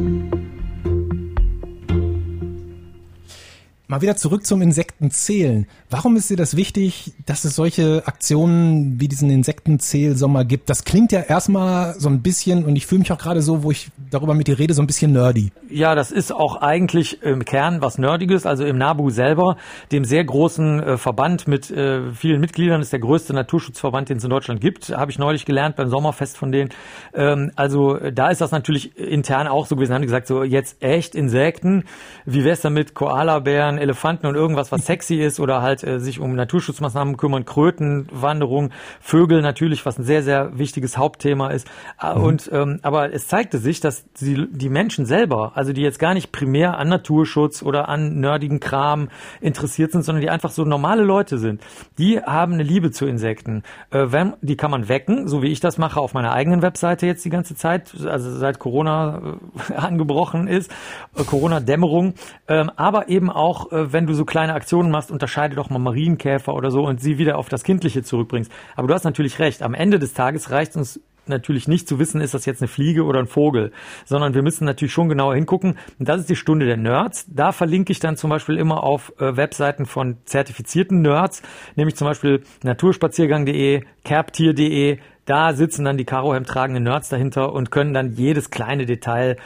Mal 3.91 4.01
wieder 4.01 4.15
zurück 4.15 4.45
zum 4.45 4.61
Insektenzählen. 4.61 5.67
Warum 5.89 6.15
ist 6.15 6.29
dir 6.29 6.37
das 6.37 6.55
wichtig, 6.55 7.11
dass 7.25 7.43
es 7.43 7.57
solche 7.57 8.03
Aktionen 8.05 9.01
wie 9.01 9.09
diesen 9.09 9.29
Insektenzählsommer 9.29 10.45
gibt? 10.45 10.69
Das 10.69 10.85
klingt 10.85 11.11
ja 11.11 11.19
erstmal 11.19 11.95
so 11.99 12.07
ein 12.07 12.21
bisschen, 12.21 12.63
und 12.63 12.77
ich 12.77 12.85
fühle 12.85 12.99
mich 12.99 13.11
auch 13.11 13.17
gerade 13.17 13.41
so, 13.41 13.63
wo 13.63 13.71
ich 13.71 13.89
darüber 14.09 14.33
mit 14.33 14.47
dir 14.47 14.57
rede, 14.57 14.73
so 14.73 14.81
ein 14.81 14.87
bisschen 14.87 15.11
nerdy. 15.11 15.51
Ja, 15.69 15.93
das 15.93 16.09
ist 16.09 16.33
auch 16.33 16.61
eigentlich 16.61 17.21
im 17.21 17.43
Kern 17.43 17.81
was 17.81 17.97
Nerdiges. 17.97 18.45
Also 18.45 18.63
im 18.63 18.77
NABU 18.77 19.09
selber, 19.09 19.57
dem 19.91 20.05
sehr 20.05 20.23
großen 20.23 20.81
äh, 20.81 20.97
Verband 20.97 21.49
mit 21.49 21.69
äh, 21.69 22.13
vielen 22.13 22.39
Mitgliedern, 22.39 22.79
ist 22.79 22.93
der 22.93 22.99
größte 22.99 23.33
Naturschutzverband, 23.33 24.07
den 24.07 24.19
es 24.19 24.23
in 24.23 24.29
Deutschland 24.29 24.61
gibt. 24.61 24.95
Habe 24.95 25.11
ich 25.11 25.19
neulich 25.19 25.43
gelernt 25.43 25.75
beim 25.75 25.89
Sommerfest 25.89 26.37
von 26.37 26.53
denen. 26.53 26.69
Ähm, 27.13 27.51
also 27.57 27.97
da 27.97 28.29
ist 28.29 28.39
das 28.39 28.51
natürlich 28.51 28.97
intern 28.97 29.47
auch 29.47 29.65
so 29.65 29.75
gewesen. 29.75 29.93
Haben 29.93 30.03
die 30.03 30.07
gesagt, 30.07 30.27
so 30.27 30.43
jetzt 30.45 30.81
echt 30.81 31.13
Insekten. 31.13 31.83
Wie 32.23 32.45
wär's 32.45 32.61
damit 32.61 32.93
Koalabären, 32.93 33.80
Elefanten 33.81 34.27
und 34.27 34.35
irgendwas, 34.35 34.71
was 34.71 34.85
sexy 34.85 35.15
ist 35.15 35.39
oder 35.39 35.61
halt 35.61 35.83
äh, 35.83 35.99
sich 35.99 36.19
um 36.19 36.35
Naturschutzmaßnahmen 36.35 37.17
kümmern, 37.17 37.45
Krötenwanderung, 37.45 38.71
Vögel 38.99 39.41
natürlich, 39.41 39.85
was 39.85 39.97
ein 39.97 40.03
sehr, 40.03 40.23
sehr 40.23 40.57
wichtiges 40.57 40.97
Hauptthema 40.97 41.49
ist. 41.49 41.67
Äh, 42.01 42.15
mhm. 42.15 42.23
Und 42.23 42.49
ähm, 42.53 42.79
aber 42.81 43.13
es 43.13 43.27
zeigte 43.27 43.57
sich, 43.57 43.79
dass 43.79 44.05
die, 44.13 44.47
die 44.51 44.69
Menschen 44.69 45.05
selber, 45.05 45.51
also 45.55 45.73
die 45.73 45.81
jetzt 45.81 45.99
gar 45.99 46.13
nicht 46.13 46.31
primär 46.31 46.77
an 46.77 46.89
Naturschutz 46.89 47.63
oder 47.63 47.89
an 47.89 48.19
nerdigen 48.19 48.59
Kram 48.59 49.09
interessiert 49.39 49.91
sind, 49.91 50.03
sondern 50.03 50.21
die 50.21 50.29
einfach 50.29 50.51
so 50.51 50.63
normale 50.63 51.03
Leute 51.03 51.37
sind, 51.37 51.61
die 51.97 52.19
haben 52.19 52.53
eine 52.53 52.63
Liebe 52.63 52.91
zu 52.91 53.05
Insekten. 53.05 53.63
Äh, 53.89 54.07
wenn, 54.09 54.33
die 54.41 54.57
kann 54.57 54.71
man 54.71 54.87
wecken, 54.89 55.27
so 55.27 55.41
wie 55.41 55.47
ich 55.47 55.59
das 55.59 55.77
mache 55.77 55.99
auf 55.99 56.13
meiner 56.13 56.33
eigenen 56.33 56.61
Webseite 56.61 57.07
jetzt 57.07 57.25
die 57.25 57.29
ganze 57.29 57.55
Zeit, 57.55 57.93
also 58.05 58.35
seit 58.37 58.59
Corona 58.59 59.37
äh, 59.69 59.73
angebrochen 59.75 60.47
ist, 60.47 60.71
äh, 61.15 61.23
Corona-Dämmerung, 61.23 62.13
ähm, 62.47 62.71
aber 62.75 63.09
eben 63.09 63.29
auch 63.29 63.70
äh, 63.71 63.93
wenn 63.93 64.07
du 64.07 64.13
so 64.13 64.25
kleine 64.25 64.53
Aktionen 64.53 64.91
machst, 64.91 65.11
unterscheide 65.11 65.55
doch 65.55 65.69
mal 65.69 65.79
Marienkäfer 65.79 66.53
oder 66.53 66.71
so 66.71 66.85
und 66.85 67.01
sie 67.01 67.17
wieder 67.17 67.37
auf 67.37 67.49
das 67.49 67.63
Kindliche 67.63 68.03
zurückbringst. 68.03 68.51
Aber 68.75 68.87
du 68.87 68.93
hast 68.93 69.03
natürlich 69.03 69.39
recht. 69.39 69.63
Am 69.63 69.73
Ende 69.73 69.99
des 69.99 70.13
Tages 70.13 70.51
reicht 70.51 70.75
uns 70.75 70.99
natürlich 71.27 71.67
nicht 71.67 71.87
zu 71.87 71.99
wissen, 71.99 72.21
ist 72.21 72.33
das 72.33 72.45
jetzt 72.45 72.61
eine 72.61 72.67
Fliege 72.67 73.03
oder 73.03 73.19
ein 73.19 73.27
Vogel, 73.27 73.71
sondern 74.05 74.33
wir 74.33 74.41
müssen 74.41 74.65
natürlich 74.65 74.93
schon 74.93 75.09
genauer 75.09 75.35
hingucken. 75.35 75.77
Und 75.99 76.09
das 76.09 76.21
ist 76.21 76.29
die 76.29 76.35
Stunde 76.35 76.65
der 76.65 76.77
Nerds. 76.77 77.25
Da 77.29 77.51
verlinke 77.51 77.91
ich 77.91 77.99
dann 77.99 78.17
zum 78.17 78.29
Beispiel 78.29 78.57
immer 78.57 78.83
auf 78.83 79.13
äh, 79.19 79.35
Webseiten 79.37 79.85
von 79.85 80.17
zertifizierten 80.25 81.01
Nerds, 81.01 81.41
nämlich 81.75 81.95
zum 81.95 82.07
Beispiel 82.07 82.43
naturspaziergang.de, 82.63 83.83
kerbtier.de, 84.03 84.99
da 85.25 85.53
sitzen 85.53 85.85
dann 85.85 85.97
die 85.97 86.05
Karohemd 86.05 86.47
tragenden 86.47 86.83
Nerds 86.83 87.09
dahinter 87.09 87.53
und 87.53 87.69
können 87.69 87.93
dann 87.93 88.13
jedes 88.13 88.49
kleine 88.49 88.85
Detail 88.85 89.37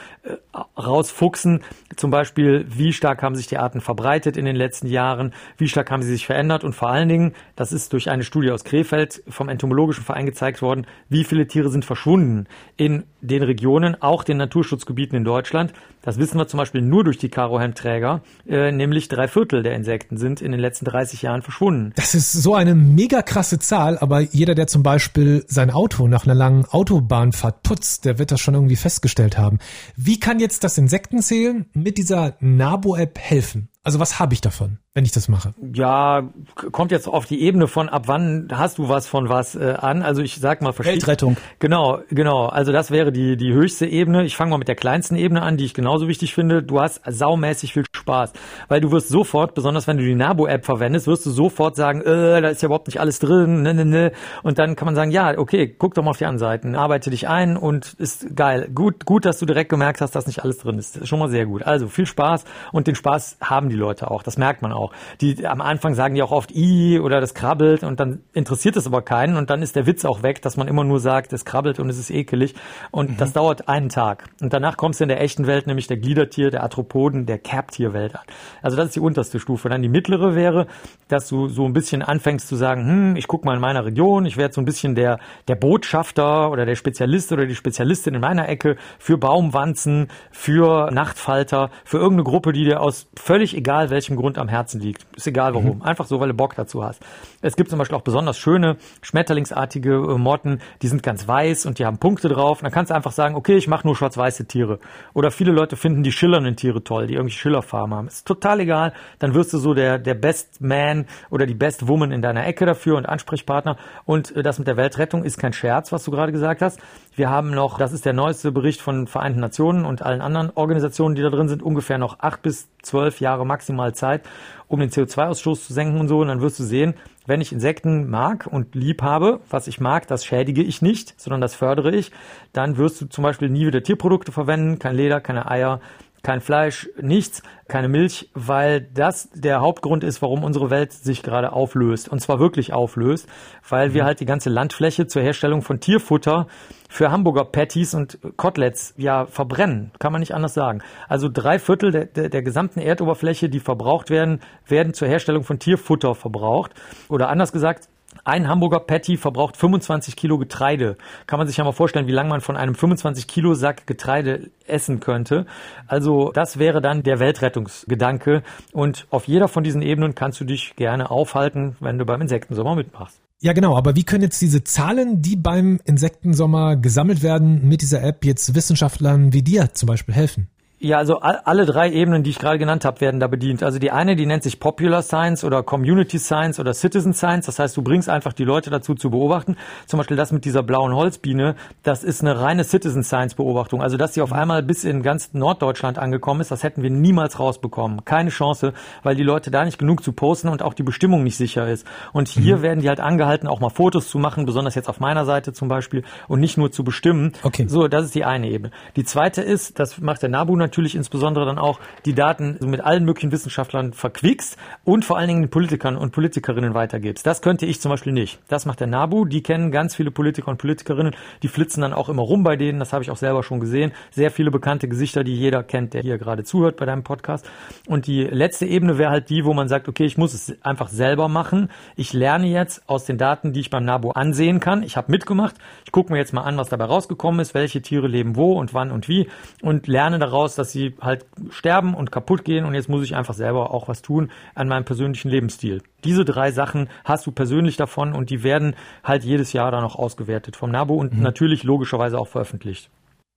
rausfuchsen. 0.78 1.62
Zum 1.96 2.12
Beispiel, 2.12 2.66
wie 2.70 2.94
stark 2.94 3.22
haben 3.22 3.36
sich 3.36 3.48
die 3.48 3.58
Arten 3.58 3.82
verbreitet 3.82 4.38
in 4.38 4.46
den 4.46 4.56
letzten 4.56 4.88
Jahren, 4.88 5.34
wie 5.58 5.68
stark 5.68 5.92
haben 5.92 6.04
sie 6.04 6.12
sich 6.12 6.26
verändert 6.26 6.64
und 6.64 6.74
vor 6.74 6.90
allen 6.90 7.10
Dingen, 7.10 7.34
das 7.56 7.72
ist 7.72 7.94
durch 7.94 8.10
eine 8.10 8.24
Studie 8.24 8.52
aus 8.52 8.64
Krefeld 8.64 9.24
vom 9.28 9.50
Entomologischen 9.50 10.04
Verein 10.04 10.26
gezeigt 10.26 10.62
worden, 10.62 10.88
wie 11.10 11.24
viele 11.24 11.48
Tiere 11.48 11.70
sind 11.70 11.86
verschwunden 11.86 12.48
in 12.78 13.04
den 13.22 13.44
Regionen, 13.44 14.02
auch 14.02 14.24
den 14.24 14.38
Naturschutzgebieten 14.38 15.18
in 15.18 15.24
Deutschland. 15.24 15.74
Das 16.02 16.20
wissen 16.20 16.38
wir 16.38 16.48
zum 16.48 16.60
Beispiel 16.60 16.82
nur 16.82 17.04
durch 17.04 17.18
die 17.18 17.30
Karohemdträger, 17.30 18.22
äh, 18.48 18.72
nämlich 18.72 19.08
drei 19.08 19.28
Viertel 19.28 19.64
der 19.64 19.76
Insekten 19.76 20.18
sind 20.18 20.42
in 20.42 20.52
den 20.52 20.62
letzten 20.62 20.86
30 20.86 21.24
Jahren 21.24 21.42
verschwunden. 21.42 21.94
Das 21.96 22.14
ist 22.14 22.32
so 22.32 22.54
eine 22.54 22.76
mega 22.76 23.24
krasse 23.24 23.58
Zahl, 23.58 23.98
aber 23.98 24.20
jeder, 24.20 24.54
der 24.54 24.68
zum 24.68 24.84
Beispiel 24.84 25.44
sein 25.48 25.72
Auto 25.72 26.08
nach 26.08 26.26
einer 26.26 26.36
langen 26.36 26.66
Autobahnfahrt 26.66 27.64
putzt, 27.64 28.06
der 28.06 28.20
wird 28.20 28.32
das 28.32 28.40
schon 28.40 28.54
irgendwie 28.54 28.76
festgestellt 28.76 29.38
haben. 29.38 29.58
Wie 29.96 30.15
kann 30.20 30.40
jetzt 30.40 30.64
das 30.64 30.78
Insektenzählen 30.78 31.66
mit 31.74 31.98
dieser 31.98 32.38
Nabo-App 32.40 33.18
helfen? 33.20 33.70
Also 33.84 34.00
was 34.00 34.20
habe 34.20 34.34
ich 34.34 34.42
davon, 34.42 34.80
wenn 34.96 35.04
ich 35.04 35.12
das 35.12 35.28
mache? 35.28 35.54
Ja, 35.74 36.30
kommt 36.72 36.92
jetzt 36.92 37.08
auf 37.08 37.26
die 37.26 37.42
Ebene 37.42 37.68
von 37.68 37.90
ab 37.90 38.04
wann 38.08 38.48
hast 38.52 38.78
du 38.78 38.88
was 38.88 39.08
von 39.08 39.28
was 39.28 39.54
äh, 39.54 39.76
an. 39.78 40.02
Also 40.02 40.22
ich 40.22 40.38
sag 40.38 40.62
mal 40.62 40.74
Weltrettung. 40.78 41.36
Genau, 41.60 42.00
genau. 42.10 42.46
Also 42.46 42.72
das 42.72 42.92
wäre 42.92 43.12
die 43.12 43.36
die 43.36 43.54
höchste 43.54 43.86
Ebene. 43.86 44.24
Ich 44.24 44.38
fange 44.38 44.52
mal 44.52 44.58
mit 44.58 44.70
der 44.70 44.76
kleinsten 44.76 45.18
Ebene 45.18 45.42
an, 45.42 45.58
die 45.58 45.66
ich 45.66 45.74
genauso 45.74 46.08
wichtig 46.08 46.34
finde. 46.34 46.64
Du 46.64 46.80
hast 46.80 47.02
saumäßig 47.06 47.74
viel 47.74 47.84
Spaß, 47.94 48.32
weil 48.70 48.80
du 48.80 48.92
wirst 48.92 49.10
sofort, 49.10 49.54
besonders 49.54 49.86
wenn 49.86 49.98
du 49.98 50.04
die 50.04 50.16
Nabo-App 50.16 50.64
verwendest, 50.64 51.08
wirst 51.08 51.26
du 51.26 51.32
sofort 51.32 51.76
sagen, 51.76 52.02
äh, 52.02 52.40
da 52.40 52.50
ist 52.50 52.62
ja 52.62 52.68
überhaupt 52.68 52.88
nicht 52.88 53.02
alles 53.02 53.20
drin, 53.20 53.64
ne, 53.64 53.74
ne, 53.74 53.84
ne. 53.84 54.12
Und 54.44 54.60
dann 54.60 54.76
kann 54.76 54.86
man 54.86 54.96
sagen, 54.96 55.12
ja, 55.12 55.38
okay, 55.38 55.68
guck 55.68 55.96
doch 55.96 56.04
mal 56.04 56.12
auf 56.12 56.18
die 56.18 56.26
anderen 56.26 56.40
Seiten, 56.40 56.76
arbeite 56.76 57.10
dich 57.10 57.28
ein 57.28 57.58
und 57.58 57.96
ist 57.98 58.36
geil. 58.36 58.70
Gut, 58.74 59.06
gut, 59.06 59.26
dass 59.26 59.40
du 59.40 59.46
direkt 59.46 59.70
gemerkt 59.70 60.02
hast, 60.02 60.16
dass 60.16 60.28
nicht 60.28 60.44
alles 60.44 60.60
drin 60.60 60.78
ist. 60.78 61.06
schon 61.08 61.20
mal 61.20 61.30
sehr 61.30 61.46
gut. 61.48 61.64
Also 61.64 61.88
viel 61.88 62.06
Spaß 62.06 62.46
und 62.72 62.88
den 62.88 62.96
Spaß 62.96 63.40
haben 63.42 63.70
die 63.70 63.76
Leute 63.76 64.12
auch. 64.12 64.24
Das 64.24 64.38
merkt 64.38 64.62
man 64.62 64.72
auch. 64.72 64.85
Die 65.22 65.46
am 65.46 65.62
Anfang 65.62 65.94
sagen 65.94 66.16
die 66.16 66.24
auch 66.24 66.32
oft 66.32 66.52
i 66.56 67.00
oder 67.00 67.22
das 67.22 67.34
krabbelt 67.34 67.84
und 67.84 68.00
dann 68.00 68.22
interessiert 68.34 68.76
es 68.76 68.88
aber 68.88 69.02
keinen 69.02 69.38
und 69.38 69.50
dann 69.50 69.62
ist 69.62 69.76
der 69.76 69.86
Witz 69.86 70.06
auch 70.06 70.24
weg, 70.24 70.42
dass 70.42 70.58
man 70.58 70.68
immer 70.68 70.84
nur 70.84 71.00
sagt, 71.00 71.34
es 71.34 71.46
krabbelt 71.46 71.80
und 71.80 71.90
es 71.90 71.98
ist 71.98 72.10
ekelig 72.10 72.56
und 72.92 73.12
mhm. 73.12 73.18
das 73.18 73.34
dauert 73.34 73.68
einen 73.68 73.90
Tag. 73.90 74.30
Und 74.42 74.54
danach 74.54 74.78
kommst 74.78 75.00
du 75.00 75.06
in 75.06 75.10
der 75.10 75.22
echten 75.22 75.48
Welt, 75.48 75.68
nämlich 75.68 75.88
der 75.88 75.98
Gliedertier, 75.98 76.52
der 76.52 76.64
Arthropoden, 76.64 77.26
der 77.26 77.38
Kerbtierwelt 77.38 78.16
an. 78.16 78.24
Also 78.62 78.78
das 78.78 78.88
ist 78.88 78.96
die 78.96 79.00
unterste 79.00 79.40
Stufe. 79.40 79.70
Dann 79.70 79.82
die 79.82 79.90
mittlere 79.90 80.36
wäre, 80.36 80.68
dass 81.08 81.28
du 81.28 81.48
so 81.48 81.66
ein 81.66 81.74
bisschen 81.74 82.02
anfängst 82.02 82.48
zu 82.48 82.56
sagen, 82.56 82.88
hm, 82.88 83.16
ich 83.16 83.28
guck 83.28 83.46
mal 83.46 83.56
in 83.56 83.62
meiner 83.62 83.86
Region, 83.86 84.26
ich 84.26 84.38
werde 84.38 84.54
so 84.54 84.62
ein 84.62 84.66
bisschen 84.66 84.96
der, 84.96 85.20
der 85.48 85.56
Botschafter 85.56 86.52
oder 86.52 86.66
der 86.66 86.76
Spezialist 86.76 87.32
oder 87.32 87.46
die 87.46 87.56
Spezialistin 87.56 88.16
in 88.16 88.22
meiner 88.22 88.50
Ecke 88.50 88.78
für 89.00 89.18
Baumwanzen, 89.18 90.08
für 90.32 90.92
Nachtfalter, 90.92 91.70
für 91.84 91.98
irgendeine 91.98 92.24
Gruppe, 92.24 92.54
die 92.54 92.66
dir 92.66 92.82
aus 92.82 93.08
völlig 93.16 93.56
egal 93.56 93.90
welchem 93.90 94.16
Grund 94.16 94.38
am 94.38 94.48
Herzen 94.48 94.75
liegt. 94.80 95.06
Ist 95.16 95.28
egal 95.28 95.54
warum. 95.54 95.78
Mhm. 95.78 95.82
Einfach 95.82 96.06
so, 96.06 96.20
weil 96.20 96.30
du 96.30 96.34
Bock 96.34 96.56
dazu 96.56 96.84
hast. 96.84 97.02
Es 97.42 97.56
gibt 97.56 97.70
zum 97.70 97.80
Beispiel 97.80 97.98
auch 97.98 98.02
besonders 98.02 98.38
schöne, 98.38 98.78
schmetterlingsartige 99.02 99.94
äh, 99.94 100.18
Motten, 100.18 100.60
die 100.82 100.88
sind 100.88 101.04
ganz 101.04 101.28
weiß 101.28 101.66
und 101.66 101.80
die 101.80 101.86
haben 101.86 101.98
Punkte 101.98 102.30
drauf. 102.30 102.60
Und 102.60 102.64
dann 102.64 102.72
kannst 102.72 102.92
du 102.92 102.96
einfach 102.96 103.12
sagen, 103.12 103.36
okay, 103.36 103.56
ich 103.56 103.68
mache 103.68 103.88
nur 103.88 103.96
schwarz-weiße 103.96 104.46
Tiere. 104.46 104.80
Oder 105.14 105.32
viele 105.32 105.52
Leute 105.52 105.76
finden 105.76 106.04
die 106.04 106.12
schillernden 106.12 106.56
Tiere 106.56 106.84
toll, 106.84 107.08
die 107.08 107.16
irgendwie 107.16 107.36
Schillerfarben 107.36 107.94
haben. 107.94 108.08
Ist 108.08 108.28
total 108.28 108.60
egal. 108.60 108.94
Dann 109.20 109.34
wirst 109.34 109.54
du 109.54 109.58
so 109.58 109.74
der, 109.74 110.00
der 110.00 110.16
Best 110.16 110.62
Man 110.62 111.06
oder 111.30 111.46
die 111.46 111.54
Best 111.54 111.88
Woman 111.88 112.12
in 112.12 112.22
deiner 112.22 112.46
Ecke 112.46 112.66
dafür 112.66 112.98
und 112.98 113.06
Ansprechpartner. 113.06 113.78
Und 114.06 114.36
äh, 114.36 114.44
das 114.44 114.60
mit 114.60 114.68
der 114.68 114.78
Weltrettung 114.78 115.24
ist 115.24 115.38
kein 115.38 115.54
Scherz, 115.54 115.92
was 115.92 116.04
du 116.04 116.12
gerade 116.12 116.32
gesagt 116.32 116.62
hast. 116.62 116.80
Wir 117.16 117.30
haben 117.30 117.52
noch, 117.52 117.78
das 117.78 117.94
ist 117.94 118.06
der 118.06 118.14
neueste 118.14 118.52
Bericht 118.52 118.82
von 118.82 119.08
Vereinten 119.08 119.40
Nationen 119.40 119.86
und 119.86 120.02
allen 120.02 120.22
anderen 120.22 120.52
Organisationen, 120.56 121.16
die 121.16 121.22
da 121.22 121.30
drin 121.30 121.48
sind, 121.48 121.64
ungefähr 121.64 121.98
noch 121.98 122.20
acht 122.20 122.42
bis 122.42 122.68
zwölf 122.82 123.20
Jahre 123.20 123.46
maximal 123.46 123.94
Zeit, 123.94 124.24
um 124.68 124.80
den 124.80 124.90
CO2-Ausstoß 124.90 125.68
zu 125.68 125.74
senken 125.74 126.00
und 126.00 126.08
so. 126.08 126.20
Und 126.20 126.28
dann 126.28 126.42
wirst 126.42 126.60
du 126.60 126.64
sehen, 126.64 126.96
wenn 127.26 127.42
ich 127.42 127.52
Insekten 127.52 128.10
mag 128.10 128.48
und 128.50 128.76
lieb 128.76 129.02
habe, 129.02 129.40
was 129.50 129.68
ich 129.68 129.80
mag, 129.80 130.08
das 130.08 130.26
schädige 130.26 130.62
ich 130.64 130.82
nicht, 130.82 131.20
sondern 131.20 131.42
das 131.42 131.56
fördere 131.56 131.96
ich, 131.96 132.12
dann 132.54 132.78
wirst 132.78 133.02
du 133.02 133.06
zum 133.08 133.24
Beispiel 133.24 133.50
nie 133.50 133.66
wieder 133.66 133.82
Tierprodukte 133.82 134.32
verwenden, 134.32 134.80
kein 134.80 134.96
Leder, 134.96 135.22
keine 135.22 135.50
Eier, 135.50 135.80
kein 136.26 136.42
Fleisch, 136.42 136.90
nichts, 137.00 137.44
keine 137.68 137.88
Milch, 137.88 138.32
weil 138.34 138.82
das 138.82 139.30
der 139.36 139.62
Hauptgrund 139.62 140.04
ist, 140.04 140.24
warum 140.24 140.44
unsere 140.44 140.72
Welt 140.72 140.92
sich 140.92 141.22
gerade 141.22 141.54
auflöst. 141.54 142.10
Und 142.10 142.20
zwar 142.20 142.40
wirklich 142.40 142.74
auflöst, 142.74 143.30
weil 143.70 143.94
wir 143.94 144.02
mhm. 144.02 144.08
halt 144.08 144.20
die 144.22 144.26
ganze 144.26 144.50
Landfläche 144.50 145.06
zur 145.06 145.22
Herstellung 145.22 145.62
von 145.62 145.80
Tierfutter 145.80 146.48
für 146.90 147.12
Hamburger 147.12 147.46
Patties 147.46 147.94
und 147.94 148.18
Koteletts 148.38 148.96
ja 148.98 149.28
verbrennen. 149.28 149.92
Kann 150.00 150.12
man 150.12 150.20
nicht 150.20 150.34
anders 150.34 150.56
sagen. 150.56 150.82
Also 151.08 151.30
drei 151.32 151.60
Viertel 151.60 151.92
der, 151.92 152.06
der, 152.06 152.30
der 152.30 152.42
gesamten 152.42 152.80
Erdoberfläche, 152.80 153.48
die 153.48 153.60
verbraucht 153.60 154.10
werden, 154.10 154.40
werden 154.66 154.96
zur 154.96 155.08
Herstellung 155.08 155.44
von 155.44 155.60
Tierfutter 155.60 156.16
verbraucht. 156.16 156.72
Oder 157.08 157.30
anders 157.30 157.52
gesagt, 157.52 157.88
ein 158.24 158.48
Hamburger 158.48 158.80
Patty 158.80 159.18
verbraucht 159.18 159.58
25 159.58 160.16
Kilo 160.16 160.38
Getreide. 160.38 160.98
Kann 161.28 161.40
man 161.40 161.48
sich 161.48 161.58
ja 161.58 161.64
mal 161.64 161.72
vorstellen, 161.72 162.08
wie 162.08 162.12
lange 162.12 162.30
man 162.30 162.42
von 162.42 162.58
einem 162.58 162.76
25 162.76 163.28
Kilo 163.28 163.54
Sack 163.54 163.86
Getreide 163.88 164.50
essen 164.68 165.00
könnte. 165.00 165.46
Also 165.88 166.32
das 166.32 166.58
wäre 166.58 166.82
dann 166.82 167.04
der 167.04 167.20
Weltrettungsgedanke. 167.20 168.44
Und 168.72 169.08
auf 169.10 169.28
jeder 169.28 169.48
von 169.48 169.64
diesen 169.64 169.82
Ebenen 169.82 170.16
kannst 170.16 170.40
du 170.40 170.46
dich 170.46 170.76
gerne 170.76 171.12
aufhalten, 171.12 171.76
wenn 171.80 171.98
du 171.98 172.06
beim 172.06 172.22
Insektensommer 172.22 172.76
mitmachst. 172.76 173.20
Ja, 173.42 173.54
genau. 173.54 173.78
Aber 173.78 173.96
wie 173.96 174.04
können 174.04 174.24
jetzt 174.24 174.42
diese 174.42 174.64
Zahlen, 174.64 175.22
die 175.22 175.36
beim 175.36 175.80
Insektensommer 175.84 176.78
gesammelt 176.78 177.22
werden, 177.22 177.68
mit 177.68 177.82
dieser 177.82 178.02
App 178.02 178.26
jetzt 178.26 178.56
Wissenschaftlern 178.56 179.34
wie 179.34 179.44
dir 179.44 179.74
zum 179.74 179.88
Beispiel 179.88 180.16
helfen? 180.16 180.48
Ja, 180.78 180.98
also 180.98 181.20
alle 181.20 181.66
drei 181.66 181.90
Ebenen, 181.90 182.24
die 182.24 182.32
ich 182.32 182.38
gerade 182.38 182.60
genannt 182.60 182.84
habe, 182.84 183.00
werden 183.00 183.22
da 183.22 183.28
bedient. 183.28 183.64
Also 183.64 183.80
die 183.80 183.92
eine, 183.92 184.18
die 184.18 184.26
nennt 184.26 184.44
sich 184.44 184.60
Popular 184.60 185.02
Science 185.02 185.46
oder 185.46 185.64
Community 185.64 186.20
Science 186.20 186.60
oder 186.60 186.74
Citizen 186.74 187.14
Science. 187.14 187.46
Das 187.46 187.60
heißt, 187.60 187.78
du 187.78 187.82
bringst 187.82 188.10
einfach 188.10 188.34
die 188.34 188.44
Leute 188.44 188.70
dazu 188.70 188.94
zu 188.94 189.10
beobachten. 189.10 189.56
Zum 189.86 190.00
Beispiel 190.00 190.18
das 190.18 190.34
mit 190.34 190.44
dieser 190.44 190.64
blauen 190.64 190.94
Holzbiene, 190.94 191.56
das 191.84 192.04
ist 192.04 192.22
eine 192.22 192.42
reine 192.42 192.66
Citizen 192.66 193.04
Science 193.04 193.36
Beobachtung. 193.36 193.82
Also 193.82 193.96
dass 193.96 194.16
sie 194.16 194.22
auf 194.22 194.34
einmal 194.34 194.64
bis 194.64 194.84
in 194.84 195.02
ganz 195.02 195.34
Norddeutschland 195.34 195.98
angekommen 195.98 196.42
ist, 196.42 196.52
das 196.52 196.62
hätten 196.62 196.84
wir 196.84 196.90
niemals 196.90 197.40
rausbekommen. 197.40 198.04
Keine 198.04 198.30
Chance, 198.30 198.74
weil 199.02 199.16
die 199.16 199.24
Leute 199.24 199.52
da 199.52 199.64
nicht 199.64 199.78
genug 199.78 200.04
zu 200.04 200.12
posten 200.12 200.50
und 200.50 200.62
auch 200.62 200.74
die 200.74 200.84
Bestimmung 200.84 201.24
nicht 201.24 201.38
sicher 201.38 201.70
ist. 201.70 201.88
Und 202.12 202.28
hier 202.28 202.58
mhm. 202.58 202.62
werden 202.64 202.80
die 202.82 202.90
halt 202.90 203.00
angehalten, 203.00 203.48
auch 203.48 203.62
mal 203.62 203.70
Fotos 203.70 204.10
zu 204.10 204.20
machen, 204.20 204.46
besonders 204.46 204.76
jetzt 204.76 204.90
auf 204.90 205.00
meiner 205.00 205.24
Seite 205.24 205.54
zum 205.54 205.70
Beispiel, 205.70 206.04
und 206.28 206.42
nicht 206.42 206.58
nur 206.58 206.70
zu 206.70 206.84
bestimmen. 206.84 207.32
Okay. 207.44 207.66
So, 207.66 207.88
das 207.88 208.04
ist 208.04 208.16
die 208.16 208.26
eine 208.26 208.50
Ebene. 208.50 208.72
Die 208.98 209.06
zweite 209.06 209.42
ist, 209.42 209.80
das 209.80 210.02
macht 210.02 210.22
der 210.22 210.30
NABU 210.30 210.65
natürlich 210.66 210.96
insbesondere 210.96 211.46
dann 211.46 211.58
auch 211.58 211.80
die 212.06 212.14
Daten 212.14 212.58
mit 212.62 212.82
allen 212.82 213.06
möglichen 213.06 213.32
Wissenschaftlern 213.32 213.94
verquickst 213.94 214.58
und 214.84 215.06
vor 215.06 215.18
allen 215.18 215.28
Dingen 215.28 215.42
den 215.44 215.50
Politikern 215.50 215.96
und 215.96 216.12
Politikerinnen 216.12 216.74
weitergibst. 216.74 217.26
Das 217.26 217.42
könnte 217.42 217.66
ich 217.66 217.82
zum 217.82 217.92
Beispiel 217.92 218.14
nicht. 218.14 218.40
Das 218.48 218.66
macht 218.66 218.80
der 218.80 218.88
NABU. 218.88 219.26
Die 219.26 219.44
kennen 219.44 219.72
ganz 219.72 219.96
viele 219.96 220.12
Politiker 220.12 220.50
und 220.50 220.58
Politikerinnen. 220.58 221.16
Die 221.44 221.48
flitzen 221.48 221.82
dann 221.82 221.94
auch 221.94 222.10
immer 222.10 222.24
rum 222.24 222.44
bei 222.44 222.56
denen. 222.56 222.80
Das 222.80 222.94
habe 222.94 223.04
ich 223.04 223.12
auch 223.12 223.18
selber 223.18 223.44
schon 223.44 223.60
gesehen. 223.60 223.92
Sehr 224.12 224.32
viele 224.32 224.52
bekannte 224.52 224.88
Gesichter, 224.88 225.24
die 225.24 225.36
jeder 225.36 225.64
kennt, 225.64 225.94
der 225.94 226.02
hier 226.02 226.18
gerade 226.18 226.44
zuhört 226.44 226.78
bei 226.78 226.86
deinem 226.86 227.04
Podcast. 227.04 227.50
Und 227.88 228.08
die 228.08 228.24
letzte 228.24 228.66
Ebene 228.66 228.98
wäre 228.98 229.12
halt 229.12 229.30
die, 229.30 229.46
wo 229.46 229.54
man 229.54 229.68
sagt, 229.68 229.88
okay, 229.88 230.06
ich 230.06 230.18
muss 230.18 230.34
es 230.34 230.56
einfach 230.64 230.90
selber 230.90 231.28
machen. 231.28 231.70
Ich 231.96 232.14
lerne 232.14 232.48
jetzt 232.48 232.88
aus 232.88 233.06
den 233.06 233.18
Daten, 233.18 233.54
die 233.54 233.60
ich 233.60 233.70
beim 233.70 233.86
NABU 233.86 234.12
ansehen 234.12 234.60
kann. 234.60 234.84
Ich 234.84 234.98
habe 234.98 235.12
mitgemacht. 235.12 235.56
Ich 235.86 235.92
gucke 235.92 236.12
mir 236.12 236.18
jetzt 236.18 236.34
mal 236.34 236.42
an, 236.42 236.58
was 236.58 236.70
dabei 236.70 236.86
rausgekommen 236.86 237.40
ist, 237.40 237.54
welche 237.54 237.82
Tiere 237.82 238.08
leben 238.08 238.36
wo 238.36 238.54
und 238.54 238.74
wann 238.74 238.92
und 238.92 239.08
wie 239.08 239.28
und 239.62 239.88
lerne 239.88 240.20
daraus, 240.20 240.55
dass 240.56 240.72
sie 240.72 240.96
halt 241.02 241.26
sterben 241.50 241.94
und 241.94 242.12
kaputt 242.12 242.44
gehen 242.44 242.66
und 242.66 242.74
jetzt 242.74 242.90
muss 242.90 243.04
ich 243.04 243.16
einfach 243.16 243.34
selber 243.34 243.72
auch 243.72 243.88
was 243.88 244.02
tun 244.02 244.32
an 244.54 244.68
meinem 244.68 244.86
persönlichen 244.86 245.30
Lebensstil. 245.30 245.82
Diese 246.04 246.26
drei 246.26 246.52
Sachen 246.52 246.90
hast 247.04 247.26
du 247.26 247.32
persönlich 247.32 247.78
davon 247.78 248.14
und 248.14 248.30
die 248.30 248.44
werden 248.44 248.76
halt 249.04 249.24
jedes 249.24 249.54
Jahr 249.54 249.72
dann 249.72 249.84
auch 249.84 249.96
ausgewertet 249.96 250.56
vom 250.56 250.72
NABU 250.72 250.96
und 250.96 251.14
mhm. 251.14 251.22
natürlich 251.22 251.64
logischerweise 251.64 252.18
auch 252.18 252.28
veröffentlicht. 252.28 252.90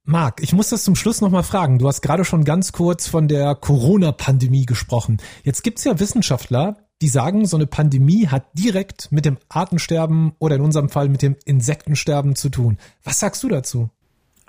Marc, 0.05 0.43
ich 0.43 0.55
muss 0.55 0.71
das 0.71 0.85
zum 0.85 0.97
Schluss 0.97 1.21
nochmal 1.21 1.43
fragen. 1.43 1.79
Du 1.79 1.87
hast 1.87 2.01
gerade 2.01 2.25
schon 2.25 2.45
ganz 2.45 2.73
kurz 2.73 3.07
von 3.07 3.29
der 3.29 3.55
Corona-Pandemie 3.55 4.65
gesprochen. 4.65 5.19
Jetzt 5.45 5.63
gibt's 5.63 5.85
ja 5.85 6.01
Wissenschaftler, 6.01 6.79
die 7.03 7.09
sagen, 7.09 7.45
so 7.45 7.59
eine 7.59 7.67
Pandemie 7.67 8.27
hat 8.27 8.47
direkt 8.55 9.13
mit 9.13 9.25
dem 9.25 9.37
Artensterben 9.51 10.33
oder 10.39 10.57
in 10.57 10.63
unserem 10.63 10.89
Fall 10.89 11.11
mit 11.11 11.21
dem 11.21 11.37
Insektensterben 11.45 12.37
zu 12.37 12.49
tun. 12.49 12.79
Was 13.05 13.21
sagst 13.21 13.43
du 13.43 13.49
dazu? 13.49 13.91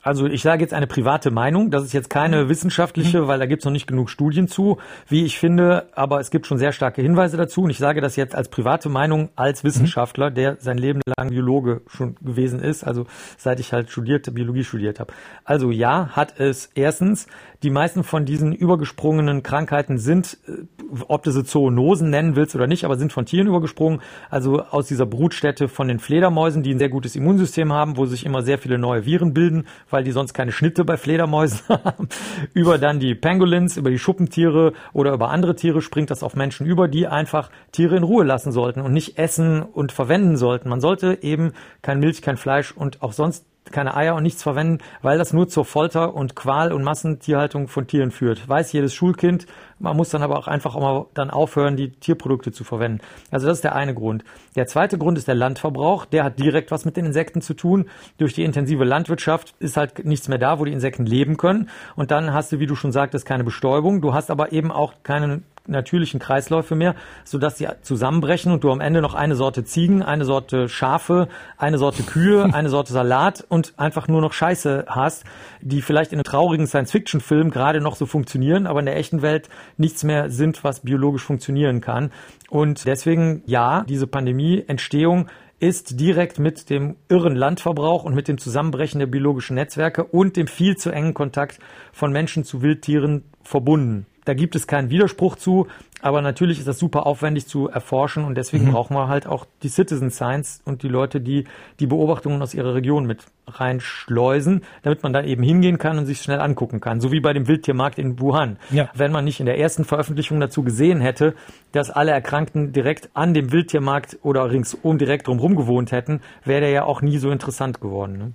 Also 0.01 0.25
ich 0.27 0.41
sage 0.41 0.61
jetzt 0.61 0.73
eine 0.73 0.87
private 0.87 1.31
Meinung. 1.31 1.71
Das 1.71 1.83
ist 1.83 1.93
jetzt 1.93 2.09
keine 2.09 2.45
Mhm. 2.45 2.49
wissenschaftliche, 2.49 3.27
weil 3.27 3.39
da 3.39 3.45
gibt 3.45 3.61
es 3.61 3.65
noch 3.65 3.71
nicht 3.71 3.87
genug 3.87 4.09
Studien 4.09 4.47
zu, 4.47 4.77
wie 5.07 5.25
ich 5.25 5.37
finde. 5.39 5.87
Aber 5.93 6.19
es 6.19 6.31
gibt 6.31 6.47
schon 6.47 6.57
sehr 6.57 6.71
starke 6.71 7.01
Hinweise 7.01 7.37
dazu. 7.37 7.61
Und 7.63 7.69
ich 7.69 7.77
sage 7.77 8.01
das 8.01 8.15
jetzt 8.15 8.35
als 8.35 8.49
private 8.49 8.89
Meinung 8.89 9.29
als 9.35 9.63
Wissenschaftler, 9.63 10.31
der 10.31 10.57
sein 10.59 10.77
Leben 10.77 11.01
lang 11.17 11.29
Biologe 11.29 11.81
schon 11.87 12.15
gewesen 12.21 12.59
ist. 12.61 12.83
Also 12.83 13.05
seit 13.37 13.59
ich 13.59 13.73
halt 13.73 13.89
studiert, 13.89 14.33
Biologie 14.33 14.63
studiert 14.63 14.99
habe. 14.99 15.13
Also 15.43 15.71
ja, 15.71 16.09
hat 16.09 16.39
es 16.39 16.69
erstens. 16.75 17.27
Die 17.63 17.69
meisten 17.69 18.03
von 18.03 18.25
diesen 18.25 18.53
übergesprungenen 18.53 19.43
Krankheiten 19.43 19.97
sind, 19.97 20.37
äh, 20.47 20.78
ob 21.07 21.23
du 21.23 21.31
sie 21.31 21.43
Zoonosen 21.43 22.09
nennen 22.09 22.35
willst 22.35 22.55
oder 22.55 22.67
nicht, 22.67 22.85
aber 22.85 22.97
sind 22.97 23.13
von 23.13 23.25
Tieren 23.25 23.47
übergesprungen. 23.47 24.01
Also 24.29 24.61
aus 24.61 24.87
dieser 24.87 25.05
Brutstätte 25.05 25.67
von 25.67 25.87
den 25.87 25.99
Fledermäusen, 25.99 26.63
die 26.63 26.73
ein 26.73 26.79
sehr 26.79 26.89
gutes 26.89 27.15
Immunsystem 27.15 27.71
haben, 27.73 27.97
wo 27.97 28.05
sich 28.05 28.25
immer 28.25 28.41
sehr 28.41 28.57
viele 28.57 28.77
neue 28.77 29.05
Viren 29.05 29.33
bilden, 29.33 29.65
weil 29.89 30.03
die 30.03 30.11
sonst 30.11 30.33
keine 30.33 30.51
Schnitte 30.51 30.83
bei 30.85 30.97
Fledermäusen 30.97 31.59
haben. 31.69 32.09
über 32.53 32.77
dann 32.77 32.99
die 32.99 33.15
Pangolins, 33.15 33.77
über 33.77 33.89
die 33.89 33.99
Schuppentiere 33.99 34.73
oder 34.93 35.13
über 35.13 35.29
andere 35.29 35.55
Tiere 35.55 35.81
springt 35.81 36.11
das 36.11 36.23
auf 36.23 36.35
Menschen 36.35 36.65
über, 36.65 36.87
die 36.87 37.07
einfach 37.07 37.49
Tiere 37.71 37.95
in 37.95 38.03
Ruhe 38.03 38.23
lassen 38.23 38.51
sollten 38.51 38.81
und 38.81 38.93
nicht 38.93 39.17
essen 39.17 39.61
und 39.61 39.91
verwenden 39.91 40.37
sollten. 40.37 40.69
Man 40.69 40.81
sollte 40.81 41.19
eben 41.21 41.53
kein 41.81 41.99
Milch, 41.99 42.21
kein 42.21 42.37
Fleisch 42.37 42.71
und 42.71 43.01
auch 43.01 43.13
sonst 43.13 43.45
keine 43.71 43.95
Eier 43.95 44.15
und 44.15 44.23
nichts 44.23 44.43
verwenden, 44.43 44.79
weil 45.01 45.17
das 45.17 45.33
nur 45.33 45.47
zur 45.47 45.65
Folter 45.65 46.15
und 46.15 46.35
Qual 46.35 46.71
und 46.71 46.83
Massentierhaltung 46.83 47.67
von 47.67 47.87
Tieren 47.87 48.11
führt. 48.11 48.47
Weiß 48.47 48.71
jedes 48.71 48.93
Schulkind. 48.93 49.45
Man 49.79 49.95
muss 49.95 50.09
dann 50.09 50.23
aber 50.23 50.37
auch 50.37 50.47
einfach 50.47 50.75
auch 50.75 50.81
mal 50.81 51.05
dann 51.13 51.29
aufhören, 51.29 51.77
die 51.77 51.91
Tierprodukte 51.91 52.51
zu 52.51 52.63
verwenden. 52.63 52.99
Also 53.31 53.47
das 53.47 53.59
ist 53.59 53.63
der 53.63 53.75
eine 53.75 53.93
Grund. 53.93 54.23
Der 54.55 54.67
zweite 54.67 54.97
Grund 54.97 55.17
ist 55.17 55.27
der 55.27 55.35
Landverbrauch. 55.35 56.05
Der 56.05 56.23
hat 56.23 56.39
direkt 56.39 56.71
was 56.71 56.85
mit 56.85 56.97
den 56.97 57.05
Insekten 57.05 57.41
zu 57.41 57.53
tun. 57.53 57.85
Durch 58.17 58.33
die 58.33 58.43
intensive 58.43 58.83
Landwirtschaft 58.83 59.55
ist 59.59 59.77
halt 59.77 60.05
nichts 60.05 60.27
mehr 60.27 60.37
da, 60.37 60.59
wo 60.59 60.65
die 60.65 60.73
Insekten 60.73 61.05
leben 61.05 61.37
können. 61.37 61.69
Und 61.95 62.11
dann 62.11 62.33
hast 62.33 62.51
du, 62.51 62.59
wie 62.59 62.67
du 62.67 62.75
schon 62.75 62.91
sagtest, 62.91 63.25
keine 63.25 63.43
Bestäubung. 63.43 64.01
Du 64.01 64.13
hast 64.13 64.29
aber 64.29 64.51
eben 64.51 64.71
auch 64.71 64.93
keinen 65.03 65.45
natürlichen 65.69 66.19
Kreisläufe 66.19 66.75
mehr, 66.75 66.95
sodass 67.23 67.57
sie 67.57 67.67
zusammenbrechen 67.81 68.51
und 68.51 68.63
du 68.63 68.71
am 68.71 68.81
Ende 68.81 69.01
noch 69.01 69.13
eine 69.13 69.35
Sorte 69.35 69.63
Ziegen, 69.63 70.01
eine 70.01 70.25
Sorte 70.25 70.67
Schafe, 70.67 71.29
eine 71.57 71.77
Sorte 71.77 72.03
Kühe, 72.03 72.43
eine 72.53 72.69
Sorte 72.69 72.91
Salat 72.91 73.45
und 73.47 73.73
einfach 73.77 74.07
nur 74.07 74.21
noch 74.21 74.33
Scheiße 74.33 74.85
hast, 74.87 75.23
die 75.61 75.81
vielleicht 75.81 76.11
in 76.11 76.17
einem 76.17 76.23
traurigen 76.23 76.67
Science-Fiction-Film 76.67 77.51
gerade 77.51 77.81
noch 77.81 77.95
so 77.95 78.05
funktionieren, 78.05 78.67
aber 78.67 78.79
in 78.79 78.85
der 78.85 78.97
echten 78.97 79.21
Welt 79.21 79.49
nichts 79.77 80.03
mehr 80.03 80.29
sind, 80.29 80.63
was 80.63 80.81
biologisch 80.81 81.23
funktionieren 81.23 81.81
kann. 81.81 82.11
Und 82.49 82.85
deswegen, 82.85 83.43
ja, 83.45 83.83
diese 83.87 84.07
Pandemie-Entstehung 84.07 85.27
ist 85.59 85.99
direkt 85.99 86.39
mit 86.39 86.69
dem 86.69 86.95
irren 87.09 87.35
Landverbrauch 87.35 88.05
und 88.05 88.15
mit 88.15 88.27
dem 88.27 88.37
Zusammenbrechen 88.37 88.99
der 88.99 89.07
biologischen 89.07 89.55
Netzwerke 89.55 90.05
und 90.05 90.37
dem 90.37 90.47
viel 90.47 90.77
zu 90.77 90.89
engen 90.89 91.13
Kontakt 91.13 91.59
von 91.91 92.11
Menschen 92.11 92.45
zu 92.45 92.61
Wildtieren 92.61 93.25
verbunden. 93.43 94.05
Da 94.29 94.35
gibt 94.35 94.55
es 94.55 94.67
keinen 94.67 94.91
Widerspruch 94.91 95.37
zu, 95.37 95.65
aber 96.03 96.21
natürlich 96.21 96.59
ist 96.59 96.67
das 96.67 96.77
super 96.77 97.07
aufwendig 97.07 97.47
zu 97.47 97.67
erforschen 97.67 98.25
und 98.25 98.35
deswegen 98.35 98.65
mhm. 98.67 98.73
brauchen 98.73 98.95
wir 98.95 99.07
halt 99.07 99.25
auch 99.25 99.47
die 99.63 99.69
Citizen 99.69 100.11
Science 100.11 100.61
und 100.65 100.83
die 100.83 100.87
Leute, 100.87 101.19
die 101.19 101.45
die 101.79 101.87
Beobachtungen 101.87 102.39
aus 102.43 102.53
ihrer 102.53 102.75
Region 102.75 103.07
mit 103.07 103.23
reinschleusen, 103.47 104.61
damit 104.83 105.01
man 105.01 105.13
da 105.13 105.23
eben 105.23 105.41
hingehen 105.41 105.79
kann 105.79 105.97
und 105.97 106.05
sich 106.05 106.21
schnell 106.21 106.41
angucken 106.41 106.79
kann. 106.79 107.01
So 107.01 107.11
wie 107.11 107.21
bei 107.21 107.33
dem 107.33 107.47
Wildtiermarkt 107.47 107.97
in 107.97 108.19
Wuhan. 108.19 108.57
Ja. 108.69 108.91
Wenn 108.93 109.11
man 109.11 109.25
nicht 109.25 109.39
in 109.39 109.47
der 109.47 109.57
ersten 109.57 109.83
Veröffentlichung 109.83 110.39
dazu 110.39 110.61
gesehen 110.61 111.01
hätte, 111.01 111.33
dass 111.71 111.89
alle 111.89 112.11
Erkrankten 112.11 112.71
direkt 112.71 113.09
an 113.15 113.33
dem 113.33 113.51
Wildtiermarkt 113.51 114.19
oder 114.21 114.51
ringsum 114.51 114.99
direkt 114.99 115.25
drumherum 115.25 115.55
gewohnt 115.55 115.91
hätten, 115.91 116.21
wäre 116.45 116.61
der 116.61 116.69
ja 116.69 116.83
auch 116.83 117.01
nie 117.01 117.17
so 117.17 117.31
interessant 117.31 117.81
geworden. 117.81 118.17
Ne? 118.19 118.33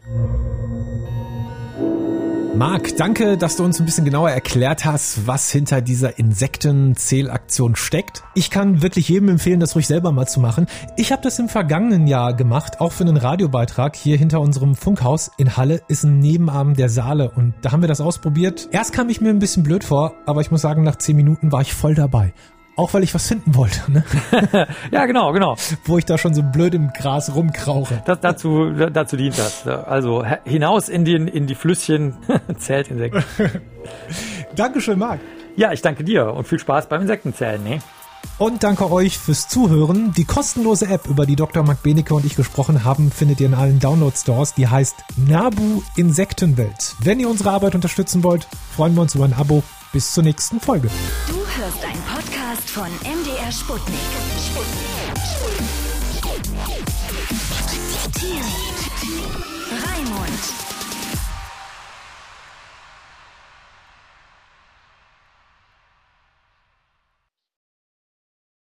Marc, 2.56 2.96
danke, 2.96 3.36
dass 3.36 3.56
du 3.56 3.64
uns 3.64 3.80
ein 3.80 3.84
bisschen 3.84 4.04
genauer 4.04 4.30
erklärt 4.30 4.84
hast, 4.84 5.26
was 5.26 5.50
hinter 5.50 5.80
dieser 5.80 6.20
Insektenzählaktion 6.20 7.74
steckt. 7.74 8.22
Ich 8.36 8.48
kann 8.48 8.80
wirklich 8.80 9.08
jedem 9.08 9.28
empfehlen, 9.28 9.58
das 9.58 9.74
ruhig 9.74 9.88
selber 9.88 10.12
mal 10.12 10.28
zu 10.28 10.38
machen. 10.38 10.66
Ich 10.96 11.10
habe 11.10 11.20
das 11.20 11.40
im 11.40 11.48
vergangenen 11.48 12.06
Jahr 12.06 12.32
gemacht, 12.32 12.80
auch 12.80 12.92
für 12.92 13.02
einen 13.02 13.16
Radiobeitrag. 13.16 13.96
Hier 13.96 14.16
hinter 14.16 14.40
unserem 14.40 14.76
Funkhaus 14.76 15.32
in 15.36 15.56
Halle 15.56 15.82
ist 15.88 16.04
ein 16.04 16.20
Nebenarm 16.20 16.74
der 16.74 16.88
Saale 16.88 17.32
und 17.32 17.54
da 17.60 17.72
haben 17.72 17.82
wir 17.82 17.88
das 17.88 18.00
ausprobiert. 18.00 18.68
Erst 18.70 18.92
kam 18.92 19.08
ich 19.08 19.20
mir 19.20 19.30
ein 19.30 19.40
bisschen 19.40 19.64
blöd 19.64 19.82
vor, 19.82 20.14
aber 20.24 20.40
ich 20.40 20.52
muss 20.52 20.62
sagen, 20.62 20.84
nach 20.84 20.96
zehn 20.96 21.16
Minuten 21.16 21.50
war 21.50 21.60
ich 21.60 21.74
voll 21.74 21.96
dabei. 21.96 22.34
Auch 22.76 22.92
weil 22.92 23.04
ich 23.04 23.14
was 23.14 23.28
finden 23.28 23.54
wollte, 23.54 23.90
ne? 23.90 24.04
ja, 24.90 25.06
genau, 25.06 25.32
genau. 25.32 25.56
Wo 25.84 25.96
ich 25.96 26.04
da 26.04 26.18
schon 26.18 26.34
so 26.34 26.42
blöd 26.42 26.74
im 26.74 26.92
Gras 26.92 27.32
rumkrauche. 27.34 28.02
Das, 28.04 28.20
dazu, 28.20 28.70
dazu 28.72 29.16
dient 29.16 29.38
das. 29.38 29.66
Also 29.66 30.24
hinaus 30.44 30.88
in, 30.88 31.04
den, 31.04 31.28
in 31.28 31.46
die 31.46 31.54
Flüsschen 31.54 32.16
Zeltinsekten. 32.58 33.22
Dankeschön, 34.56 34.98
Marc. 34.98 35.20
Ja, 35.56 35.72
ich 35.72 35.82
danke 35.82 36.02
dir 36.02 36.32
und 36.32 36.48
viel 36.48 36.58
Spaß 36.58 36.88
beim 36.88 37.02
Insektenzählen, 37.02 37.62
ne? 37.62 37.78
Und 38.38 38.64
danke 38.64 38.90
euch 38.90 39.18
fürs 39.18 39.48
Zuhören. 39.48 40.12
Die 40.16 40.24
kostenlose 40.24 40.88
App, 40.88 41.06
über 41.06 41.26
die 41.26 41.36
Dr. 41.36 41.62
Marc 41.62 41.84
Benecke 41.84 42.14
und 42.14 42.24
ich 42.24 42.34
gesprochen 42.34 42.82
haben, 42.82 43.12
findet 43.12 43.40
ihr 43.40 43.46
in 43.46 43.54
allen 43.54 43.78
Download-Stores. 43.78 44.54
Die 44.54 44.66
heißt 44.66 44.96
Nabu 45.16 45.82
Insektenwelt. 45.94 46.96
Wenn 46.98 47.20
ihr 47.20 47.28
unsere 47.28 47.52
Arbeit 47.52 47.76
unterstützen 47.76 48.24
wollt, 48.24 48.48
freuen 48.74 48.94
wir 48.94 49.02
uns 49.02 49.14
über 49.14 49.26
ein 49.26 49.34
Abo. 49.34 49.62
Bis 49.92 50.12
zur 50.12 50.24
nächsten 50.24 50.58
Folge. 50.58 50.88
Du 51.28 51.34
hörst 51.34 51.84
einen 51.84 52.02
Podcast 52.02 52.43
von 52.74 52.90
MDR 53.04 53.52
Sputnik. 53.52 54.00
Sputnik. 54.36 55.14
Raimund. 59.86 60.73